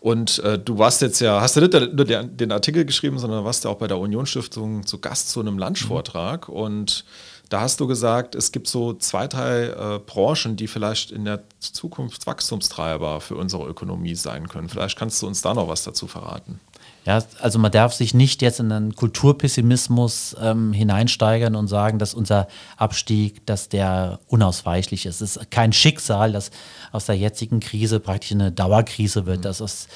Und 0.00 0.38
äh, 0.40 0.58
du 0.58 0.78
warst 0.78 1.02
jetzt 1.02 1.20
ja, 1.20 1.40
hast 1.40 1.56
du 1.56 1.60
nicht 1.60 1.72
nur 1.72 2.04
den 2.04 2.52
Artikel 2.52 2.86
geschrieben, 2.86 3.18
sondern 3.18 3.44
warst 3.44 3.64
ja 3.64 3.70
auch 3.70 3.76
bei 3.76 3.86
der 3.86 3.98
Unionsstiftung 3.98 4.86
zu 4.86 4.98
Gast 4.98 5.28
zu 5.28 5.40
einem 5.40 5.58
Lunchvortrag. 5.58 6.48
Mhm. 6.48 6.54
Und 6.54 7.04
da 7.50 7.60
hast 7.60 7.80
du 7.80 7.86
gesagt, 7.86 8.34
es 8.34 8.52
gibt 8.52 8.66
so 8.66 8.94
zwei, 8.94 9.26
drei 9.26 9.66
äh, 9.66 9.98
Branchen, 9.98 10.56
die 10.56 10.68
vielleicht 10.68 11.10
in 11.10 11.26
der 11.26 11.42
Zukunft 11.58 12.26
Wachstumstreiber 12.26 13.20
für 13.20 13.36
unsere 13.36 13.66
Ökonomie 13.66 14.14
sein 14.14 14.48
können. 14.48 14.68
Vielleicht 14.68 14.98
kannst 14.98 15.20
du 15.20 15.26
uns 15.26 15.42
da 15.42 15.52
noch 15.52 15.68
was 15.68 15.84
dazu 15.84 16.06
verraten. 16.06 16.60
Ja, 17.06 17.22
also 17.40 17.58
man 17.58 17.72
darf 17.72 17.94
sich 17.94 18.12
nicht 18.12 18.42
jetzt 18.42 18.60
in 18.60 18.70
einen 18.70 18.94
Kulturpessimismus 18.94 20.36
ähm, 20.40 20.72
hineinsteigern 20.72 21.56
und 21.56 21.66
sagen, 21.66 21.98
dass 21.98 22.12
unser 22.12 22.46
Abstieg, 22.76 23.46
dass 23.46 23.70
der 23.70 24.20
unausweichlich 24.26 25.06
ist. 25.06 25.22
Es 25.22 25.36
ist 25.36 25.50
kein 25.50 25.72
Schicksal, 25.72 26.32
dass 26.32 26.50
aus 26.92 27.06
der 27.06 27.16
jetzigen 27.16 27.60
Krise 27.60 28.00
praktisch 28.00 28.32
eine 28.32 28.52
Dauerkrise 28.52 29.24
wird. 29.24 29.38
Mhm. 29.38 29.42
Dass 29.42 29.60
es, 29.60 29.88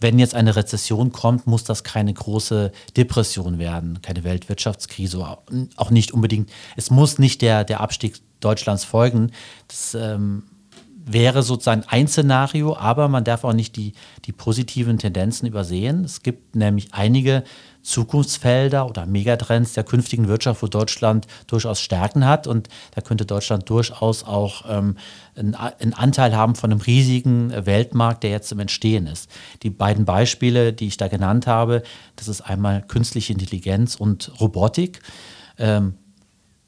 wenn 0.00 0.18
jetzt 0.18 0.34
eine 0.34 0.56
Rezession 0.56 1.12
kommt, 1.12 1.46
muss 1.46 1.62
das 1.62 1.84
keine 1.84 2.12
große 2.12 2.72
Depression 2.96 3.58
werden, 3.58 4.00
keine 4.02 4.24
Weltwirtschaftskrise, 4.24 5.24
auch 5.76 5.90
nicht 5.90 6.12
unbedingt. 6.12 6.50
Es 6.76 6.90
muss 6.90 7.18
nicht 7.18 7.42
der, 7.42 7.62
der 7.64 7.80
Abstieg 7.80 8.20
Deutschlands 8.40 8.84
folgen. 8.84 9.30
Das 9.68 9.94
ähm, 9.94 10.44
wäre 11.12 11.42
sozusagen 11.42 11.84
ein 11.88 12.06
Szenario, 12.08 12.76
aber 12.76 13.08
man 13.08 13.24
darf 13.24 13.44
auch 13.44 13.52
nicht 13.52 13.76
die, 13.76 13.92
die 14.24 14.32
positiven 14.32 14.98
Tendenzen 14.98 15.48
übersehen. 15.48 16.04
Es 16.04 16.22
gibt 16.22 16.54
nämlich 16.54 16.92
einige 16.92 17.44
Zukunftsfelder 17.82 18.86
oder 18.86 19.06
Megatrends 19.06 19.72
der 19.72 19.84
künftigen 19.84 20.28
Wirtschaft, 20.28 20.62
wo 20.62 20.66
Deutschland 20.66 21.26
durchaus 21.46 21.80
Stärken 21.80 22.26
hat. 22.26 22.46
Und 22.46 22.68
da 22.94 23.00
könnte 23.00 23.24
Deutschland 23.24 23.68
durchaus 23.70 24.24
auch 24.24 24.64
ähm, 24.68 24.96
einen, 25.34 25.54
einen, 25.54 25.94
Anteil 25.94 26.36
haben 26.36 26.54
von 26.54 26.70
einem 26.70 26.80
riesigen 26.80 27.50
Weltmarkt, 27.66 28.24
der 28.24 28.30
jetzt 28.30 28.52
im 28.52 28.58
Entstehen 28.58 29.06
ist. 29.06 29.30
Die 29.62 29.70
beiden 29.70 30.04
Beispiele, 30.04 30.72
die 30.72 30.88
ich 30.88 30.98
da 30.98 31.08
genannt 31.08 31.46
habe, 31.46 31.82
das 32.16 32.28
ist 32.28 32.42
einmal 32.42 32.82
künstliche 32.82 33.32
Intelligenz 33.32 33.94
und 33.96 34.32
Robotik. 34.40 35.00
Ähm, 35.56 35.94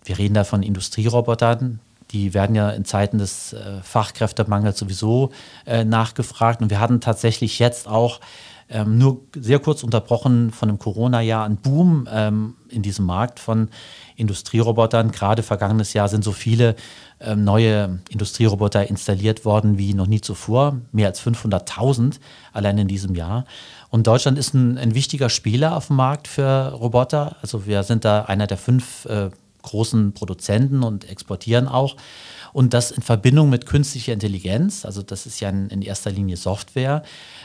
wir 0.05 0.19
reden 0.19 0.35
da 0.35 0.45
von 0.45 0.63
Industrierobotern, 0.63 1.81
die 2.11 2.35
werden 2.35 2.57
ja 2.57 2.71
in 2.71 2.85
Zeiten 2.85 3.19
des 3.19 3.53
äh, 3.53 3.81
Fachkräftemangels 3.83 4.79
sowieso 4.79 5.31
äh, 5.67 5.85
nachgefragt. 5.85 6.61
Und 6.61 6.71
wir 6.71 6.81
hatten 6.81 7.01
tatsächlich 7.01 7.59
jetzt 7.59 7.89
auch 7.89 8.21
ähm, 8.71 8.99
nur 8.99 9.21
sehr 9.35 9.59
kurz 9.59 9.83
unterbrochen 9.83 10.53
von 10.53 10.69
dem 10.69 10.79
Corona-Jahr 10.79 11.45
einen 11.45 11.57
Boom 11.57 12.09
ähm, 12.11 12.55
in 12.69 12.83
diesem 12.83 13.05
Markt 13.05 13.41
von 13.41 13.69
Industrierobotern. 14.17 15.11
Gerade 15.11 15.43
vergangenes 15.43 15.93
Jahr 15.93 16.09
sind 16.09 16.23
so 16.23 16.33
viele 16.33 16.77
ähm, 17.21 17.43
neue 17.45 17.99
Industrieroboter 18.09 18.89
installiert 18.89 19.45
worden 19.45 19.77
wie 19.77 19.95
noch 19.95 20.07
nie 20.07 20.21
zuvor. 20.21 20.79
Mehr 20.93 21.09
als 21.09 21.21
500.000 21.21 22.21
allein 22.53 22.79
in 22.79 22.89
diesem 22.89 23.15
Jahr. 23.15 23.45
Und 23.91 24.07
Deutschland 24.07 24.39
ist 24.39 24.55
ein, 24.55 24.79
ein, 24.79 24.95
wichtiger 24.95 25.29
Spieler 25.31 25.77
auf 25.77 25.89
dem 25.89 25.97
Markt 25.97 26.29
für 26.29 26.73
Roboter. 26.73 27.37
Also 27.43 27.67
wir 27.67 27.83
sind 27.83 28.05
da 28.05 28.23
einer 28.23 28.47
der 28.47 28.57
fünf 28.57 29.05
äh, 29.07 29.31
großen 29.63 30.13
Produzenten 30.13 30.83
und 30.83 31.09
exportieren 31.09 31.69
auch. 31.69 31.97
Und 32.53 32.75
das 32.75 32.91
in 32.91 33.03
Verbindung 33.03 33.49
mit 33.49 33.67
künstlicher 33.67 34.13
Intelligenz, 34.13 34.85
also 34.85 35.03
das 35.03 35.27
ist 35.27 35.41
ja 35.41 35.49
in, 35.49 35.83
erster 35.83 36.11
Linie 36.11 36.37
Software, 36.37 37.03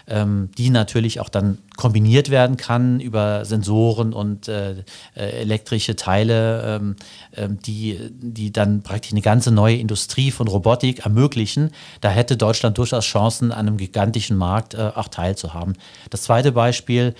ähm, 0.07 0.50
die 0.57 0.69
natürlich 0.69 1.19
auch 1.19 1.29
dann 1.29 1.60
kombiniert 1.77 2.29
werden 2.29 2.57
kann 2.57 3.00
über 3.00 3.45
Sensoren 3.45 4.13
und 4.13 4.48
äh, 4.48 4.84
äh 5.15 5.29
elektrische 5.45 5.95
Teile, 5.95 6.77
ähm, 6.77 6.95
äh, 7.31 7.48
die, 7.50 8.00
die 8.12 8.51
dann 8.51 8.81
praktisch 8.81 9.12
eine 9.12 9.22
ganze 9.22 9.51
neue 9.51 9.75
Industrie 9.75 10.31
von 10.31 10.48
Robotik 10.48 11.05
ermöglichen. 11.05 11.72
Da 12.01 12.10
hätte 12.10 12.38
Deutschland 12.38 12.77
durchaus 12.77 13.05
Chancen, 13.05 13.51
an 13.51 13.67
einem 13.67 13.77
gigantischen 13.77 14.38
Markt 14.38 14.74
äh, 14.74 14.91
auch 14.95 15.07
teilzuhaben. 15.07 15.74
Das 16.10 16.24
zweite 16.24 16.51
Beispiel, 16.51 17.13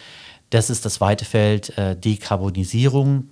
das 0.50 0.70
ist 0.70 0.86
das 0.86 1.02
weite 1.02 1.26
Feld 1.26 1.78
äh, 1.78 1.96
Dekarbonisierung 1.96 3.30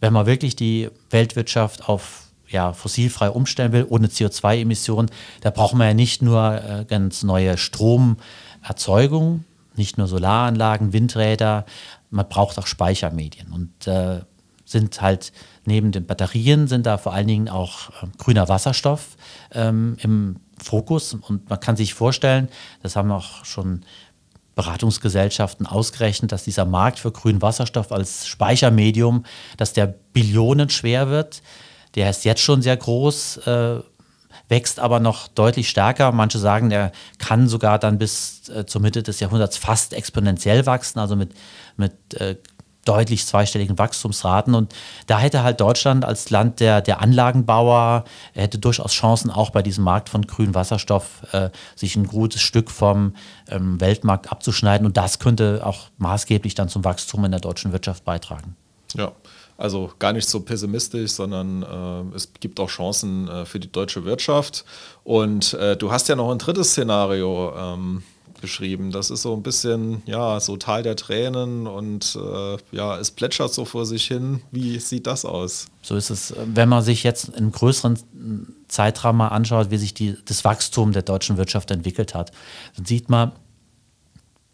wenn 0.00 0.12
man 0.12 0.26
wirklich 0.26 0.56
die 0.56 0.90
Weltwirtschaft 1.10 1.88
auf 1.88 2.28
ja, 2.48 2.72
fossilfrei 2.72 3.30
umstellen 3.30 3.72
will, 3.72 3.86
ohne 3.88 4.06
CO2-Emissionen, 4.08 5.10
da 5.42 5.50
braucht 5.50 5.74
man 5.74 5.88
ja 5.88 5.94
nicht 5.94 6.22
nur 6.22 6.62
äh, 6.62 6.84
ganz 6.86 7.22
neue 7.22 7.58
Stromerzeugung, 7.58 9.44
nicht 9.76 9.98
nur 9.98 10.06
Solaranlagen, 10.06 10.92
Windräder, 10.92 11.66
man 12.10 12.28
braucht 12.28 12.58
auch 12.58 12.66
Speichermedien. 12.66 13.52
Und 13.52 13.86
äh, 13.86 14.20
sind 14.64 15.00
halt 15.00 15.32
neben 15.64 15.92
den 15.92 16.06
Batterien 16.06 16.68
sind 16.68 16.86
da 16.86 16.98
vor 16.98 17.12
allen 17.14 17.26
Dingen 17.26 17.48
auch 17.48 17.90
äh, 17.90 18.06
grüner 18.18 18.48
Wasserstoff 18.48 19.16
ähm, 19.52 19.96
im 20.00 20.36
Fokus. 20.62 21.14
Und 21.14 21.48
man 21.48 21.60
kann 21.60 21.76
sich 21.76 21.94
vorstellen, 21.94 22.48
das 22.82 22.96
haben 22.96 23.10
auch 23.10 23.44
schon 23.44 23.82
Beratungsgesellschaften 24.58 25.66
ausgerechnet, 25.66 26.32
dass 26.32 26.42
dieser 26.42 26.64
Markt 26.64 26.98
für 26.98 27.12
grünen 27.12 27.40
Wasserstoff 27.40 27.92
als 27.92 28.26
Speichermedium, 28.26 29.24
dass 29.56 29.72
der 29.72 29.86
billionenschwer 29.86 31.08
wird. 31.08 31.42
der 31.94 32.10
ist 32.10 32.24
jetzt 32.24 32.42
schon 32.42 32.60
sehr 32.60 32.76
groß, 32.76 33.36
äh, 33.46 33.76
wächst 34.48 34.80
aber 34.80 34.98
noch 34.98 35.28
deutlich 35.28 35.68
stärker. 35.68 36.10
Manche 36.10 36.40
sagen, 36.40 36.72
er 36.72 36.90
kann 37.18 37.46
sogar 37.46 37.78
dann 37.78 37.98
bis 37.98 38.48
äh, 38.48 38.66
zur 38.66 38.80
Mitte 38.80 39.04
des 39.04 39.20
Jahrhunderts 39.20 39.56
fast 39.56 39.92
exponentiell 39.92 40.66
wachsen, 40.66 40.98
also 40.98 41.14
mit, 41.14 41.30
mit 41.76 42.14
äh, 42.14 42.34
deutlich 42.88 43.26
zweistelligen 43.26 43.78
Wachstumsraten. 43.78 44.54
Und 44.54 44.74
da 45.06 45.18
hätte 45.18 45.42
halt 45.42 45.60
Deutschland 45.60 46.04
als 46.04 46.30
Land 46.30 46.60
der, 46.60 46.80
der 46.80 47.00
Anlagenbauer, 47.00 48.04
hätte 48.32 48.58
durchaus 48.58 48.92
Chancen, 48.92 49.30
auch 49.30 49.50
bei 49.50 49.62
diesem 49.62 49.84
Markt 49.84 50.08
von 50.08 50.26
grünem 50.26 50.54
Wasserstoff 50.54 51.22
äh, 51.32 51.50
sich 51.76 51.96
ein 51.96 52.06
gutes 52.06 52.40
Stück 52.40 52.70
vom 52.70 53.14
ähm, 53.48 53.80
Weltmarkt 53.80 54.32
abzuschneiden. 54.32 54.86
Und 54.86 54.96
das 54.96 55.18
könnte 55.18 55.60
auch 55.64 55.88
maßgeblich 55.98 56.54
dann 56.54 56.68
zum 56.68 56.84
Wachstum 56.84 57.24
in 57.24 57.30
der 57.30 57.40
deutschen 57.40 57.72
Wirtschaft 57.72 58.04
beitragen. 58.04 58.56
Ja. 58.96 59.12
Also 59.58 59.90
gar 59.98 60.12
nicht 60.12 60.28
so 60.28 60.38
pessimistisch, 60.38 61.10
sondern 61.10 61.64
äh, 61.64 62.16
es 62.16 62.32
gibt 62.38 62.60
auch 62.60 62.68
Chancen 62.68 63.26
äh, 63.26 63.44
für 63.44 63.58
die 63.58 63.70
deutsche 63.70 64.04
Wirtschaft. 64.04 64.64
Und 65.02 65.52
äh, 65.54 65.76
du 65.76 65.90
hast 65.90 66.08
ja 66.08 66.14
noch 66.14 66.30
ein 66.30 66.38
drittes 66.38 66.70
Szenario 66.70 67.52
ähm, 67.58 68.04
beschrieben. 68.40 68.90
Das 68.90 69.10
ist 69.10 69.22
so 69.22 69.34
ein 69.34 69.42
bisschen, 69.42 70.02
ja, 70.06 70.40
so 70.40 70.56
Tal 70.56 70.82
der 70.82 70.96
Tränen 70.96 71.66
und 71.66 72.16
äh, 72.16 72.56
ja, 72.72 72.98
es 72.98 73.10
plätschert 73.10 73.52
so 73.52 73.64
vor 73.64 73.86
sich 73.86 74.06
hin. 74.06 74.40
Wie 74.50 74.78
sieht 74.78 75.06
das 75.06 75.24
aus? 75.24 75.66
So 75.82 75.96
ist 75.96 76.10
es. 76.10 76.34
Wenn 76.46 76.68
man 76.68 76.82
sich 76.82 77.02
jetzt 77.02 77.28
im 77.28 77.52
größeren 77.52 77.98
Zeitraum 78.68 79.18
mal 79.18 79.28
anschaut, 79.28 79.70
wie 79.70 79.78
sich 79.78 79.94
die, 79.94 80.16
das 80.24 80.44
Wachstum 80.44 80.92
der 80.92 81.02
deutschen 81.02 81.36
Wirtschaft 81.36 81.70
entwickelt 81.70 82.14
hat, 82.14 82.32
dann 82.76 82.84
sieht 82.84 83.08
man, 83.08 83.32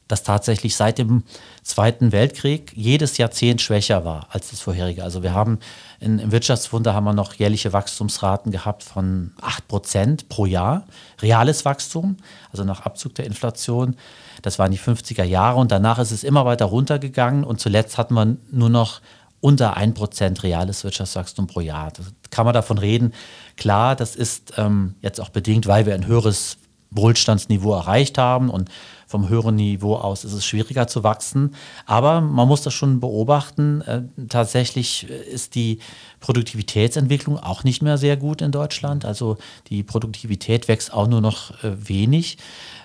dass 0.09 0.23
tatsächlich 0.23 0.77
seit 0.77 0.99
dem 0.99 1.23
Zweiten 1.63 2.13
Weltkrieg 2.13 2.73
jedes 2.75 3.17
Jahrzehnt 3.17 3.63
schwächer 3.63 4.05
war 4.05 4.27
als 4.31 4.51
das 4.51 4.61
vorherige. 4.61 5.03
Also 5.03 5.23
wir 5.23 5.33
haben 5.33 5.59
in, 5.99 6.19
im 6.19 6.33
Wirtschaftswunder 6.33 6.95
haben 6.95 7.05
wir 7.05 7.15
noch 7.15 7.35
jährliche 7.35 7.73
Wachstumsraten 7.73 8.53
gehabt 8.53 8.83
von 8.83 9.33
8% 9.71 10.29
pro 10.29 10.45
Jahr, 10.47 10.87
reales 11.23 11.65
Wachstum, 11.65 12.19
also 12.53 12.65
nach 12.65 12.83
Abzug 12.83 13.15
der 13.15 13.25
Inflation. 13.25 13.97
Das 14.43 14.59
waren 14.59 14.73
die 14.73 14.79
50er 14.79 15.25
Jahre 15.25 15.59
und 15.59 15.73
danach 15.73 15.99
ist 15.99 16.11
es 16.11 16.23
immer 16.23 16.45
weiter 16.45 16.67
runtergegangen 16.67 17.45
und 17.45 17.61
zuletzt 17.61 17.97
hatten 17.97 18.15
wir 18.15 18.37
nur 18.51 18.69
noch 18.69 19.01
unter 19.41 19.77
1% 19.77 20.43
reales 20.43 20.85
Wirtschaftswachstum 20.85 21.47
pro 21.47 21.61
Jahr. 21.61 21.91
Das 21.93 22.07
kann 22.31 22.47
man 22.47 22.55
davon 22.55 22.79
reden. 22.79 23.13
Klar, 23.57 23.95
das 23.95 24.17
ist 24.17 24.55
ähm, 24.57 24.95
jetzt 25.03 25.21
auch 25.21 25.29
bedingt, 25.29 25.67
weil 25.67 25.87
wir 25.87 25.95
ein 25.95 26.07
höheres 26.07 26.57
Wohlstandsniveau 26.91 27.75
erreicht 27.75 28.19
haben 28.19 28.49
und 28.51 28.71
vom 29.15 29.29
höheren 29.29 29.55
Niveau 29.55 29.95
aus 29.95 30.25
ist 30.25 30.33
es 30.33 30.45
schwieriger 30.45 30.89
zu 30.89 31.05
wachsen. 31.05 31.55
Aber 31.87 32.21
man 32.21 32.49
muss 32.49 32.63
das 32.63 32.75
schon 32.75 32.99
beobachten. 32.99 33.81
Äh, 33.83 34.03
tatsächlich 34.29 35.09
ist 35.09 35.55
die 35.55 35.79
Produktivitätsentwicklung 36.19 37.39
auch 37.39 37.63
nicht 37.63 37.81
mehr 37.81 37.97
sehr 37.97 38.17
gut 38.17 38.43
in 38.43 38.51
Deutschland. 38.51 39.05
Also 39.05 39.37
die 39.69 39.85
Produktivität 39.85 40.67
wächst 40.67 40.93
auch 40.93 41.07
nur 41.07 41.21
noch 41.21 41.53
äh, 41.63 41.89
wenig. 41.89 42.39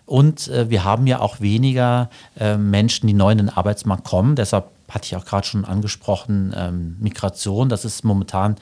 Und 0.05 0.49
äh, 0.49 0.69
wir 0.69 0.83
haben 0.83 1.07
ja 1.07 1.19
auch 1.19 1.41
weniger 1.41 2.11
äh, 2.39 2.57
Menschen, 2.57 3.07
die 3.07 3.13
neu 3.13 3.31
in 3.31 3.39
den 3.39 3.49
Arbeitsmarkt 3.49 4.03
kommen. 4.03 4.35
Deshalb 4.35 4.69
hatte 4.87 5.05
ich 5.05 5.15
auch 5.15 5.25
gerade 5.25 5.47
schon 5.47 5.65
angesprochen, 5.65 6.53
ähm, 6.55 6.95
Migration. 6.99 7.69
Das 7.69 7.85
ist 7.85 8.03
momentan 8.03 8.57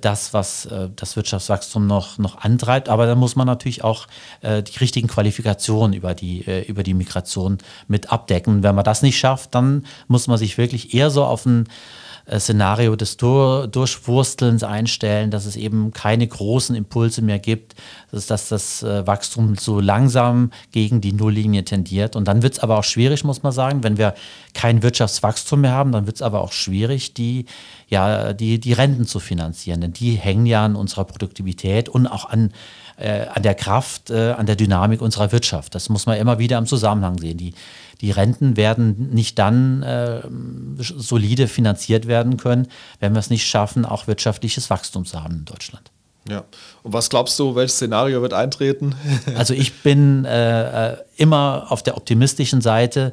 das, 0.00 0.32
was 0.32 0.66
äh, 0.66 0.88
das 0.94 1.16
Wirtschaftswachstum 1.16 1.86
noch, 1.86 2.18
noch 2.18 2.38
antreibt. 2.38 2.88
Aber 2.88 3.06
da 3.06 3.14
muss 3.14 3.36
man 3.36 3.46
natürlich 3.46 3.84
auch 3.84 4.06
äh, 4.40 4.62
die 4.62 4.78
richtigen 4.78 5.08
Qualifikationen 5.08 5.92
über 5.92 6.14
die, 6.14 6.44
über 6.66 6.82
die 6.82 6.94
Migration 6.94 7.58
mit 7.88 8.12
abdecken. 8.12 8.62
Wenn 8.62 8.74
man 8.74 8.84
das 8.84 9.02
nicht 9.02 9.18
schafft, 9.18 9.54
dann 9.54 9.86
muss 10.08 10.26
man 10.26 10.38
sich 10.38 10.58
wirklich 10.58 10.94
eher 10.94 11.10
so 11.10 11.24
auf 11.24 11.46
ein 11.46 11.66
äh, 11.66 11.68
Szenario 12.38 12.96
des 12.96 13.16
Dur 13.16 13.66
Durchwurstelns 13.66 14.62
einstellen, 14.62 15.30
dass 15.30 15.46
es 15.46 15.56
eben 15.56 15.92
keine 15.92 16.26
großen 16.26 16.76
Impulse 16.76 17.22
mehr 17.22 17.38
gibt, 17.38 17.74
dass, 18.10 18.26
dass 18.26 18.48
das 18.48 18.82
äh, 18.82 19.06
Wachstum 19.06 19.56
so 19.56 19.80
langsam 19.80 20.50
gegen 20.70 21.00
die 21.00 21.12
Nulllinie 21.12 21.64
tendiert. 21.64 22.14
Und 22.16 22.28
dann 22.28 22.42
wird 22.42 22.54
es 22.54 22.58
aber 22.60 22.78
auch 22.78 22.84
schwierig, 22.84 23.24
muss 23.24 23.42
man 23.42 23.52
sagen, 23.52 23.82
wenn 23.82 23.98
wir 23.98 24.14
kein 24.54 24.82
Wirtschaftswachstum 24.82 25.62
mehr 25.62 25.72
haben, 25.72 25.92
dann 25.92 26.06
wird 26.06 26.16
es 26.16 26.22
aber 26.22 26.40
auch 26.40 26.52
schwierig, 26.52 27.14
die, 27.14 27.46
ja, 27.88 28.32
die, 28.32 28.60
die 28.60 28.72
Renten 28.72 29.06
zu 29.06 29.18
finanzieren. 29.18 29.80
Denn 29.80 29.92
die 29.92 30.12
hängen 30.12 30.46
ja 30.46 30.64
an 30.64 30.76
unserer 30.76 31.04
Produktivität 31.04 31.88
und 31.88 32.06
auch 32.06 32.28
an 32.28 32.52
äh, 33.02 33.26
an 33.32 33.42
der 33.42 33.54
Kraft, 33.54 34.10
äh, 34.10 34.30
an 34.30 34.46
der 34.46 34.56
Dynamik 34.56 35.02
unserer 35.02 35.32
Wirtschaft. 35.32 35.74
Das 35.74 35.88
muss 35.88 36.06
man 36.06 36.16
immer 36.18 36.38
wieder 36.38 36.56
im 36.58 36.66
Zusammenhang 36.66 37.18
sehen. 37.18 37.36
Die, 37.36 37.54
die 38.00 38.10
Renten 38.10 38.56
werden 38.56 39.10
nicht 39.10 39.38
dann 39.38 39.82
äh, 39.82 40.22
solide 40.78 41.48
finanziert 41.48 42.06
werden 42.06 42.36
können, 42.36 42.68
wenn 43.00 43.12
wir 43.12 43.18
es 43.18 43.30
nicht 43.30 43.46
schaffen, 43.46 43.84
auch 43.84 44.06
wirtschaftliches 44.06 44.70
Wachstum 44.70 45.04
zu 45.04 45.22
haben 45.22 45.38
in 45.38 45.44
Deutschland. 45.44 45.90
Ja. 46.28 46.44
Und 46.84 46.92
was 46.92 47.10
glaubst 47.10 47.36
du, 47.40 47.56
welches 47.56 47.76
Szenario 47.76 48.22
wird 48.22 48.34
eintreten? 48.34 48.94
also 49.36 49.54
ich 49.54 49.82
bin 49.82 50.24
äh, 50.24 50.92
äh, 50.92 50.96
immer 51.16 51.66
auf 51.70 51.82
der 51.82 51.96
optimistischen 51.96 52.60
Seite, 52.60 53.12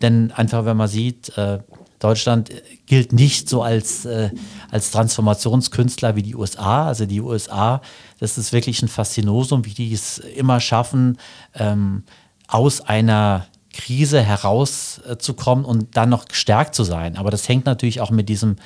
denn 0.00 0.32
einfach 0.32 0.64
wenn 0.64 0.76
man 0.76 0.88
sieht, 0.88 1.36
äh, 1.38 1.60
Deutschland 2.02 2.50
gilt 2.86 3.12
nicht 3.12 3.48
so 3.48 3.62
als, 3.62 4.04
äh, 4.04 4.30
als 4.70 4.90
Transformationskünstler 4.90 6.16
wie 6.16 6.22
die 6.22 6.34
USA. 6.34 6.86
Also 6.86 7.06
die 7.06 7.20
USA, 7.20 7.80
das 8.18 8.38
ist 8.38 8.52
wirklich 8.52 8.82
ein 8.82 8.88
Faszinosum, 8.88 9.64
wie 9.64 9.74
die 9.74 9.92
es 9.92 10.18
immer 10.18 10.58
schaffen, 10.60 11.18
ähm, 11.54 12.02
aus 12.48 12.80
einer 12.80 13.46
Krise 13.72 14.20
herauszukommen 14.20 15.64
und 15.64 15.96
dann 15.96 16.08
noch 16.08 16.26
gestärkt 16.26 16.74
zu 16.74 16.84
sein. 16.84 17.16
Aber 17.16 17.30
das 17.30 17.48
hängt 17.48 17.66
natürlich 17.66 18.00
auch 18.00 18.10
mit 18.10 18.28
diesem 18.28 18.56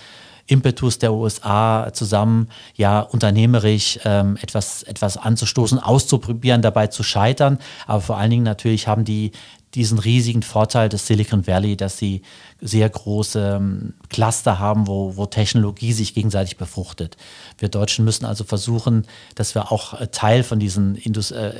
Impetus 0.46 0.99
der 0.99 1.12
USA 1.12 1.90
zusammen, 1.92 2.49
ja, 2.77 3.01
unternehmerisch 3.01 3.99
ähm, 4.05 4.38
etwas, 4.40 4.83
etwas 4.85 5.16
anzustoßen, 5.16 5.79
auszuprobieren, 5.79 6.62
dabei 6.62 6.87
zu 6.87 7.03
scheitern. 7.03 7.59
Aber 7.87 8.01
vor 8.01 8.16
allen 8.16 8.31
Dingen 8.31 8.44
natürlich 8.44 8.87
haben 8.87 9.05
die 9.05 9.33
diesen 9.74 9.98
riesigen 9.98 10.42
Vorteil 10.42 10.88
des 10.88 11.07
Silicon 11.07 11.46
Valley, 11.46 11.76
dass 11.76 11.98
sie 11.98 12.22
sehr 12.61 12.88
große 12.88 13.57
ähm, 13.57 13.94
Cluster 14.09 14.59
haben, 14.59 14.87
wo, 14.87 15.16
wo 15.16 15.26
Technologie 15.26 15.92
sich 15.92 16.14
gegenseitig 16.14 16.57
befruchtet. 16.57 17.16
Wir 17.59 17.68
Deutschen 17.68 18.05
müssen 18.05 18.24
also 18.24 18.44
versuchen, 18.44 19.07
dass 19.35 19.55
wir 19.55 19.70
auch 19.70 20.00
äh, 20.00 20.07
Teil 20.09 20.42
von 20.44 20.59
diesen 20.59 20.94
Indus 20.94 21.31
äh, 21.31 21.52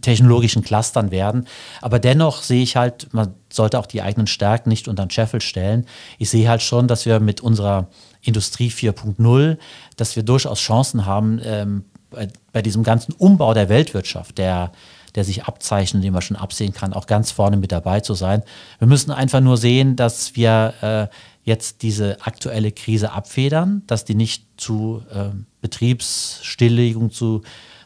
technologischen 0.00 0.62
Clustern 0.62 1.10
werden. 1.10 1.46
Aber 1.80 1.98
dennoch 1.98 2.42
sehe 2.42 2.62
ich 2.62 2.76
halt, 2.76 3.12
man 3.12 3.34
sollte 3.50 3.78
auch 3.78 3.86
die 3.86 4.02
eigenen 4.02 4.26
Stärken 4.26 4.68
nicht 4.68 4.86
unter 4.86 5.04
den 5.04 5.10
Scheffel 5.10 5.40
stellen. 5.40 5.86
Ich 6.18 6.30
sehe 6.30 6.48
halt 6.48 6.62
schon, 6.62 6.86
dass 6.86 7.06
wir 7.06 7.20
mit 7.20 7.40
unserer 7.40 7.88
Industrie 8.20 8.70
4.0, 8.70 9.58
dass 9.96 10.16
wir 10.16 10.22
durchaus 10.22 10.60
Chancen 10.60 11.06
haben, 11.06 11.40
ähm, 11.42 11.84
bei, 12.10 12.28
bei, 12.52 12.62
diesem 12.62 12.84
ganzen 12.84 13.12
Umbau 13.14 13.54
der 13.54 13.68
Weltwirtschaft, 13.68 14.38
der, 14.38 14.72
der 15.14 15.24
sich 15.24 15.44
abzeichnet, 15.44 16.02
den 16.02 16.12
man 16.12 16.22
schon 16.22 16.36
absehen 16.36 16.72
kann, 16.72 16.92
auch 16.92 17.06
ganz 17.06 17.30
vorne 17.30 17.56
mit 17.56 17.72
dabei 17.72 18.00
zu 18.00 18.14
sein. 18.14 18.42
Wir 18.78 18.88
müssen 18.88 19.10
einfach 19.10 19.40
nur 19.40 19.56
sehen, 19.56 19.96
dass 19.96 20.36
wir 20.36 20.74
äh, 20.80 21.14
jetzt 21.44 21.82
diese 21.82 22.20
aktuelle 22.22 22.72
Krise 22.72 23.12
abfedern, 23.12 23.82
dass 23.86 24.04
die 24.04 24.14
nicht 24.14 24.46
zu 24.56 25.02
äh, 25.12 25.30
Betriebsstilllegung, 25.60 27.10
zu 27.10 27.42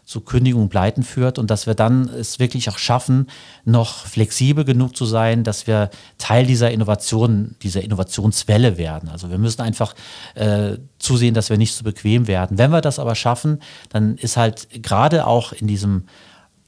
zu 0.09 0.23
Kündigung, 0.23 0.71
Pleiten 0.71 1.03
führt 1.03 1.39
und 1.39 1.51
dass 1.51 1.67
wir 1.67 1.75
dann 1.75 2.09
es 2.09 2.39
wirklich 2.39 2.71
auch 2.71 2.79
schaffen, 2.79 3.27
noch 3.67 4.07
flexibel 4.07 4.65
genug 4.65 4.97
zu 4.97 5.05
sein, 5.05 5.45
dass 5.45 5.67
wir 5.67 5.91
Teil 6.17 6.47
dieser 6.47 6.71
Innovation, 6.71 7.57
dieser 7.63 7.83
Innovationswelle 7.83 8.79
werden. 8.79 9.11
Also 9.11 9.29
wir 9.29 9.37
müssen 9.37 9.61
einfach 9.61 9.95
äh, 10.35 10.79
zusehen, 10.99 11.35
dass 11.35 11.51
wir 11.51 11.59
nicht 11.59 11.73
zu 11.73 11.81
so 11.81 11.85
bequem 11.85 12.27
werden. 12.27 12.57
Wenn 12.57 12.71
wir 12.71 12.81
das 12.81 12.99
aber 12.99 13.15
schaffen, 13.15 13.61
dann 13.91 14.17
ist 14.17 14.39
halt 14.39 14.83
gerade 14.83 15.27
auch 15.27 15.53
in 15.53 15.67
diesem 15.67 16.05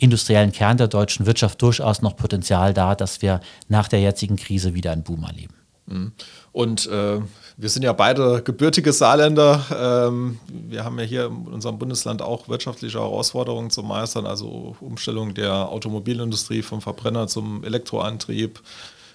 industriellen 0.01 0.53
Kern 0.53 0.77
der 0.77 0.89
deutschen 0.89 1.27
Wirtschaft 1.27 1.61
durchaus 1.63 2.03
noch 2.03 2.17
Potenzial 2.17 2.75
da, 2.75 2.95
dass 2.95 3.23
wir 3.23 3.41
nach 3.69 3.89
der 3.89 4.01
jetzigen 4.01 4.37
Krise 4.37 4.75
wieder 4.75 4.93
einen 4.93 5.03
Boom 5.03 5.25
erleben. 5.25 5.55
Mhm. 5.87 6.13
Und 6.53 6.87
äh, 6.87 7.21
wir 7.57 7.69
sind 7.69 7.83
ja 7.83 7.93
beide 7.93 8.43
gebürtige 8.43 8.93
Saarländer. 8.93 10.09
Ähm, 10.09 10.39
wir 10.49 10.85
haben 10.85 10.99
ja 10.99 11.05
hier 11.05 11.27
in 11.27 11.49
unserem 11.49 11.79
Bundesland 11.79 12.23
auch 12.23 12.49
wirtschaftliche 12.49 12.99
Herausforderungen 12.99 13.71
zu 13.71 13.83
meistern, 13.83 14.27
also 14.27 14.77
Umstellung 14.81 15.35
der 15.35 15.69
Automobilindustrie 15.69 16.63
vom 16.63 16.81
Verbrenner 16.81 17.27
zum 17.29 17.63
Elektroantrieb, 17.65 18.61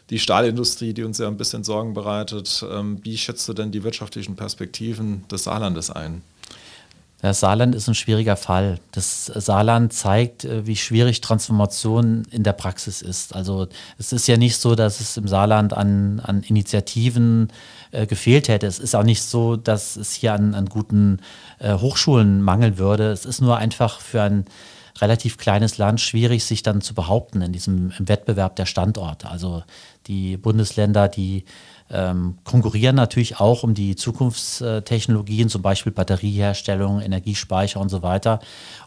die 0.09 0.19
Stahlindustrie, 0.19 0.93
die 0.93 1.03
uns 1.03 1.17
ja 1.17 1.27
ein 1.27 1.37
bisschen 1.37 1.63
Sorgen 1.63 1.93
bereitet. 1.93 2.63
Ähm, 2.71 2.99
wie 3.03 3.17
schätzt 3.17 3.47
du 3.49 3.53
denn 3.53 3.71
die 3.71 3.83
wirtschaftlichen 3.83 4.35
Perspektiven 4.35 5.27
des 5.29 5.45
Saarlandes 5.45 5.89
ein? 5.89 6.21
Das 7.21 7.39
Saarland 7.39 7.73
ist 7.73 7.87
ein 7.87 7.95
schwieriger 7.95 8.35
Fall. 8.35 8.79
Das 8.91 9.25
Saarland 9.25 9.93
zeigt, 9.93 10.45
äh, 10.45 10.67
wie 10.67 10.75
schwierig 10.75 11.21
Transformation 11.21 12.23
in 12.29 12.43
der 12.43 12.53
Praxis 12.53 13.01
ist. 13.01 13.33
Also 13.33 13.67
es 13.97 14.11
ist 14.13 14.27
ja 14.27 14.37
nicht 14.37 14.57
so, 14.57 14.75
dass 14.75 14.99
es 14.99 15.17
im 15.17 15.27
Saarland 15.27 15.73
an, 15.73 16.19
an 16.19 16.43
Initiativen 16.43 17.51
äh, 17.91 18.05
gefehlt 18.05 18.47
hätte. 18.47 18.67
Es 18.67 18.79
ist 18.79 18.95
auch 18.95 19.03
nicht 19.03 19.23
so, 19.23 19.55
dass 19.55 19.95
es 19.95 20.13
hier 20.13 20.33
an, 20.33 20.53
an 20.53 20.65
guten 20.65 21.19
äh, 21.59 21.73
Hochschulen 21.73 22.41
mangeln 22.41 22.77
würde. 22.77 23.11
Es 23.11 23.25
ist 23.25 23.41
nur 23.41 23.57
einfach 23.57 23.99
für 24.01 24.21
ein 24.21 24.45
relativ 25.01 25.37
kleines 25.37 25.77
Land 25.77 26.01
schwierig, 26.01 26.43
sich 26.43 26.63
dann 26.63 26.81
zu 26.81 26.93
behaupten 26.93 27.41
in 27.41 27.51
diesem 27.51 27.91
Wettbewerb 27.99 28.55
der 28.55 28.65
Standorte. 28.65 29.29
Also 29.29 29.63
die 30.07 30.37
Bundesländer, 30.37 31.07
die 31.07 31.43
ähm, 31.91 32.39
konkurrieren 32.43 32.95
natürlich 32.95 33.39
auch 33.39 33.63
um 33.63 33.75
die 33.75 33.95
Zukunftstechnologien, 33.95 35.49
zum 35.49 35.61
Beispiel 35.61 35.91
Batterieherstellung, 35.91 36.99
Energiespeicher 36.99 37.79
und 37.79 37.89
so 37.89 38.01
weiter. 38.01 38.39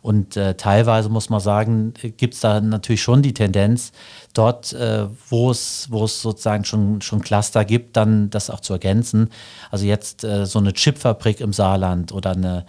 Und 0.02 0.36
äh, 0.36 0.54
teilweise 0.54 1.08
muss 1.08 1.30
man 1.30 1.40
sagen, 1.40 1.94
gibt 2.16 2.34
es 2.34 2.40
da 2.40 2.60
natürlich 2.60 3.02
schon 3.02 3.22
die 3.22 3.34
Tendenz, 3.34 3.92
dort, 4.34 4.72
äh, 4.72 5.06
wo 5.28 5.50
es 5.50 5.84
sozusagen 5.84 6.64
schon, 6.64 7.00
schon 7.00 7.20
Cluster 7.20 7.64
gibt, 7.64 7.96
dann 7.96 8.30
das 8.30 8.50
auch 8.50 8.60
zu 8.60 8.72
ergänzen. 8.72 9.30
Also 9.70 9.84
jetzt 9.86 10.24
äh, 10.24 10.44
so 10.46 10.58
eine 10.58 10.72
Chipfabrik 10.72 11.40
im 11.40 11.52
Saarland 11.52 12.12
oder 12.12 12.32
eine 12.32 12.66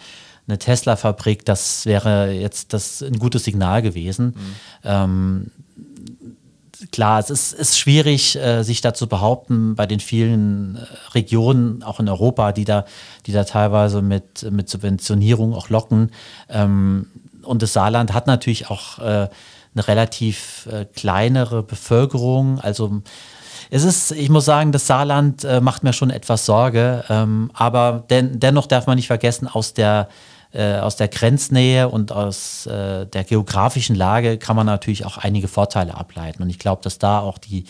eine 0.48 0.58
Tesla-Fabrik, 0.58 1.46
das 1.46 1.86
wäre 1.86 2.32
jetzt 2.32 2.74
das 2.74 3.04
ein 3.04 3.20
gutes 3.20 3.44
Signal 3.44 3.84
gewesen. 3.84 4.26
Mhm. 4.26 4.56
Ähm, 4.84 5.52
klar, 6.92 7.20
es 7.20 7.30
ist, 7.30 7.54
ist 7.54 7.78
schwierig, 7.78 8.36
äh, 8.38 8.64
sich 8.64 8.82
da 8.82 8.94
zu 8.94 9.08
behaupten 9.08 9.76
bei 9.76 9.86
den 9.86 10.00
vielen 10.00 10.76
äh, 10.76 10.80
Regionen, 11.14 11.84
auch 11.84 12.00
in 12.00 12.10
Europa, 12.10 12.52
die 12.52 12.66
da, 12.66 12.86
die 13.26 13.32
da 13.32 13.44
teilweise 13.44 14.02
mit, 14.02 14.50
mit 14.52 14.70
Subventionierung 14.70 15.54
auch 15.54 15.70
locken. 15.70 16.12
Ähm, 16.50 17.08
und 17.44 17.62
das 17.62 17.74
Saarland 17.74 18.14
hat 18.14 18.28
natürlich 18.28 18.70
auch 18.70 19.00
äh, 19.00 19.28
eine 19.76 19.88
relativ 19.88 20.68
kleinere 20.96 21.62
Bevölkerung. 21.62 22.60
Also 22.60 23.02
es 23.70 23.84
ist, 23.84 24.12
ich 24.12 24.30
muss 24.30 24.46
sagen, 24.46 24.72
das 24.72 24.88
Saarland 24.88 25.46
macht 25.62 25.84
mir 25.84 25.94
schon 25.94 26.10
etwas 26.10 26.48
Sorge. 26.48 27.06
Ähm, 27.08 27.52
aber 27.54 28.04
den, 28.10 28.40
dennoch 28.40 28.66
darf 28.66 28.88
man 28.88 28.96
nicht 28.96 29.08
vergessen, 29.08 29.48
aus 29.48 29.76
der 29.76 30.10
äh, 30.52 30.78
aus 30.78 30.96
der 30.96 31.08
Grenznähe 31.08 31.90
und 31.90 32.12
aus 32.12 32.66
äh, 32.66 33.06
der 33.06 33.24
geografischen 33.24 33.96
Lage 33.96 34.38
kann 34.38 34.56
man 34.56 34.66
natürlich 34.66 35.06
auch 35.06 35.18
einige 35.18 35.48
Vorteile 35.48 35.96
ableiten. 35.96 36.42
Und 36.42 36.50
ich 36.50 36.60
glaube, 36.60 36.82
dass 36.82 36.98
da 36.98 37.20
auch 37.20 37.38
die, 37.38 37.66